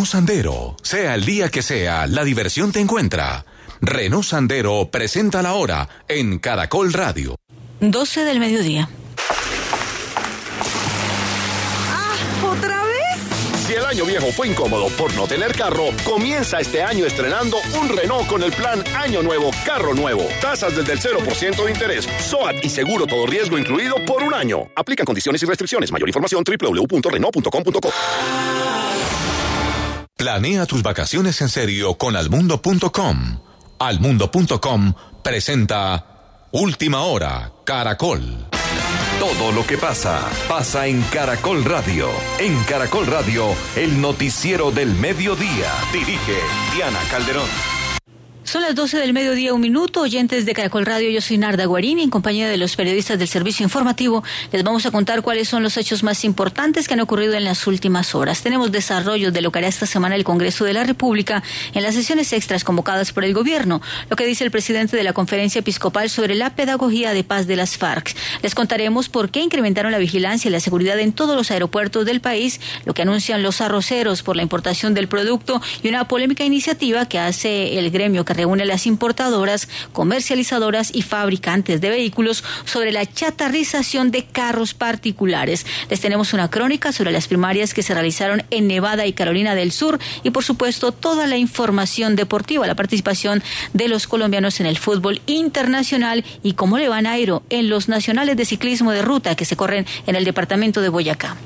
Renault 0.00 0.12
Sandero. 0.12 0.76
Sea 0.82 1.14
el 1.14 1.26
día 1.26 1.50
que 1.50 1.60
sea, 1.60 2.06
la 2.06 2.24
diversión 2.24 2.72
te 2.72 2.80
encuentra. 2.80 3.44
Renault 3.82 4.24
Sandero 4.24 4.88
presenta 4.90 5.42
la 5.42 5.52
hora 5.52 5.90
en 6.08 6.38
Caracol 6.38 6.90
Radio. 6.94 7.36
12 7.80 8.24
del 8.24 8.40
mediodía. 8.40 8.88
¿Otra 12.42 12.82
vez? 12.82 13.66
Si 13.66 13.74
el 13.74 13.84
año 13.84 14.06
viejo 14.06 14.32
fue 14.32 14.48
incómodo 14.48 14.88
por 14.96 15.12
no 15.14 15.26
tener 15.26 15.52
carro, 15.54 15.90
comienza 16.02 16.60
este 16.60 16.82
año 16.82 17.04
estrenando 17.04 17.58
un 17.78 17.90
Renault 17.90 18.26
con 18.26 18.42
el 18.42 18.52
plan 18.52 18.82
Año 18.96 19.22
Nuevo, 19.22 19.50
Carro 19.66 19.92
Nuevo. 19.92 20.26
Tasas 20.40 20.74
desde 20.74 20.94
el 20.94 21.00
0% 21.00 21.62
de 21.62 21.70
interés, 21.70 22.08
SOAT 22.26 22.64
y 22.64 22.70
seguro 22.70 23.06
todo 23.06 23.26
riesgo 23.26 23.58
incluido 23.58 23.96
por 24.06 24.22
un 24.22 24.32
año. 24.32 24.70
Aplican 24.76 25.04
condiciones 25.04 25.42
y 25.42 25.46
restricciones. 25.46 25.92
Mayor 25.92 26.08
información 26.08 26.42
www.renault.com.co. 26.42 27.92
Planea 30.20 30.66
tus 30.66 30.82
vacaciones 30.82 31.40
en 31.40 31.48
serio 31.48 31.94
con 31.94 32.14
almundo.com. 32.14 33.38
Almundo.com 33.78 34.92
presenta 35.24 36.48
Última 36.50 37.04
Hora, 37.04 37.50
Caracol. 37.64 38.46
Todo 39.18 39.50
lo 39.50 39.66
que 39.66 39.78
pasa, 39.78 40.28
pasa 40.46 40.88
en 40.88 41.00
Caracol 41.04 41.64
Radio. 41.64 42.10
En 42.38 42.54
Caracol 42.64 43.06
Radio, 43.06 43.46
el 43.76 43.98
noticiero 43.98 44.70
del 44.70 44.94
mediodía. 44.94 45.72
Dirige 45.90 46.36
Diana 46.74 47.00
Calderón. 47.10 47.79
Son 48.42 48.62
las 48.62 48.74
12 48.74 48.96
del 48.96 49.12
mediodía, 49.12 49.54
un 49.54 49.60
minuto. 49.60 50.00
Oyentes 50.00 50.46
de 50.46 50.54
Caracol 50.54 50.86
Radio, 50.86 51.10
yo 51.10 51.20
soy 51.20 51.38
Narda 51.38 51.66
Guarini. 51.66 52.02
En 52.02 52.10
compañía 52.10 52.48
de 52.48 52.56
los 52.56 52.74
periodistas 52.74 53.18
del 53.18 53.28
servicio 53.28 53.62
informativo, 53.62 54.24
les 54.50 54.64
vamos 54.64 54.86
a 54.86 54.90
contar 54.90 55.22
cuáles 55.22 55.48
son 55.48 55.62
los 55.62 55.76
hechos 55.76 56.02
más 56.02 56.24
importantes 56.24 56.88
que 56.88 56.94
han 56.94 57.00
ocurrido 57.00 57.34
en 57.34 57.44
las 57.44 57.66
últimas 57.66 58.14
horas. 58.14 58.42
Tenemos 58.42 58.72
desarrollo 58.72 59.30
de 59.30 59.42
lo 59.42 59.52
que 59.52 59.60
hará 59.60 59.68
esta 59.68 59.86
semana 59.86 60.16
el 60.16 60.24
Congreso 60.24 60.64
de 60.64 60.72
la 60.72 60.84
República 60.84 61.42
en 61.74 61.82
las 61.82 61.94
sesiones 61.94 62.32
extras 62.32 62.64
convocadas 62.64 63.12
por 63.12 63.24
el 63.24 63.34
gobierno, 63.34 63.82
lo 64.08 64.16
que 64.16 64.26
dice 64.26 64.42
el 64.42 64.50
presidente 64.50 64.96
de 64.96 65.04
la 65.04 65.12
Conferencia 65.12 65.60
Episcopal 65.60 66.10
sobre 66.10 66.34
la 66.34 66.56
pedagogía 66.56 67.12
de 67.12 67.22
paz 67.22 67.46
de 67.46 67.56
las 67.56 67.76
FARC. 67.76 68.16
Les 68.42 68.54
contaremos 68.54 69.08
por 69.10 69.30
qué 69.30 69.40
incrementaron 69.40 69.92
la 69.92 69.98
vigilancia 69.98 70.48
y 70.48 70.52
la 70.52 70.60
seguridad 70.60 70.98
en 70.98 71.12
todos 71.12 71.36
los 71.36 71.50
aeropuertos 71.50 72.04
del 72.06 72.20
país, 72.20 72.60
lo 72.84 72.94
que 72.94 73.02
anuncian 73.02 73.42
los 73.42 73.60
arroceros 73.60 74.22
por 74.22 74.34
la 74.34 74.42
importación 74.42 74.94
del 74.94 75.08
producto 75.08 75.60
y 75.82 75.88
una 75.88 76.08
polémica 76.08 76.42
iniciativa 76.44 77.06
que 77.06 77.18
hace 77.18 77.78
el 77.78 77.90
gremio 77.90 78.24
que 78.24 78.39
reúne 78.40 78.62
a 78.62 78.66
las 78.66 78.86
importadoras, 78.86 79.68
comercializadoras 79.92 80.94
y 80.94 81.02
fabricantes 81.02 81.82
de 81.82 81.90
vehículos 81.90 82.42
sobre 82.64 82.90
la 82.90 83.04
chatarrización 83.04 84.10
de 84.10 84.24
carros 84.24 84.72
particulares. 84.72 85.66
Les 85.90 86.00
tenemos 86.00 86.32
una 86.32 86.48
crónica 86.48 86.90
sobre 86.90 87.12
las 87.12 87.28
primarias 87.28 87.74
que 87.74 87.82
se 87.82 87.92
realizaron 87.92 88.42
en 88.50 88.66
Nevada 88.66 89.04
y 89.06 89.12
Carolina 89.12 89.54
del 89.54 89.72
Sur 89.72 89.98
y 90.22 90.30
por 90.30 90.42
supuesto 90.42 90.90
toda 90.92 91.26
la 91.26 91.36
información 91.36 92.16
deportiva, 92.16 92.66
la 92.66 92.74
participación 92.74 93.42
de 93.74 93.88
los 93.88 94.06
colombianos 94.06 94.58
en 94.60 94.66
el 94.66 94.78
fútbol 94.78 95.20
internacional 95.26 96.24
y 96.42 96.54
cómo 96.54 96.78
le 96.78 96.88
van 96.88 97.06
a 97.06 97.12
Aero 97.12 97.42
en 97.50 97.68
los 97.68 97.88
nacionales 97.88 98.36
de 98.38 98.46
ciclismo 98.46 98.92
de 98.92 99.02
ruta 99.02 99.34
que 99.34 99.44
se 99.44 99.56
corren 99.56 99.84
en 100.06 100.16
el 100.16 100.24
departamento 100.24 100.80
de 100.80 100.88
Boyacá. 100.88 101.36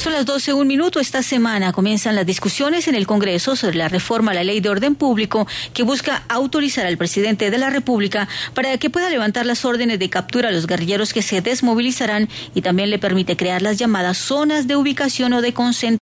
Son 0.00 0.14
las 0.14 0.24
12, 0.24 0.54
un 0.54 0.66
minuto. 0.66 0.98
Esta 0.98 1.22
semana 1.22 1.74
comienzan 1.74 2.14
las 2.14 2.24
discusiones 2.24 2.88
en 2.88 2.94
el 2.94 3.06
Congreso 3.06 3.54
sobre 3.54 3.76
la 3.76 3.88
reforma 3.88 4.30
a 4.30 4.34
la 4.34 4.44
ley 4.44 4.60
de 4.60 4.70
orden 4.70 4.94
público 4.94 5.46
que 5.74 5.82
busca 5.82 6.22
autorizar 6.30 6.86
al 6.86 6.96
presidente 6.96 7.50
de 7.50 7.58
la 7.58 7.68
República 7.68 8.26
para 8.54 8.78
que 8.78 8.88
pueda 8.88 9.10
levantar 9.10 9.44
las 9.44 9.66
órdenes 9.66 9.98
de 9.98 10.08
captura 10.08 10.48
a 10.48 10.52
los 10.52 10.66
guerrilleros 10.66 11.12
que 11.12 11.20
se 11.20 11.42
desmovilizarán 11.42 12.30
y 12.54 12.62
también 12.62 12.88
le 12.88 12.98
permite 12.98 13.36
crear 13.36 13.60
las 13.60 13.76
llamadas 13.76 14.16
zonas 14.16 14.66
de 14.66 14.74
ubicación 14.74 15.34
o 15.34 15.42
de 15.42 15.52
concentración 15.52 15.90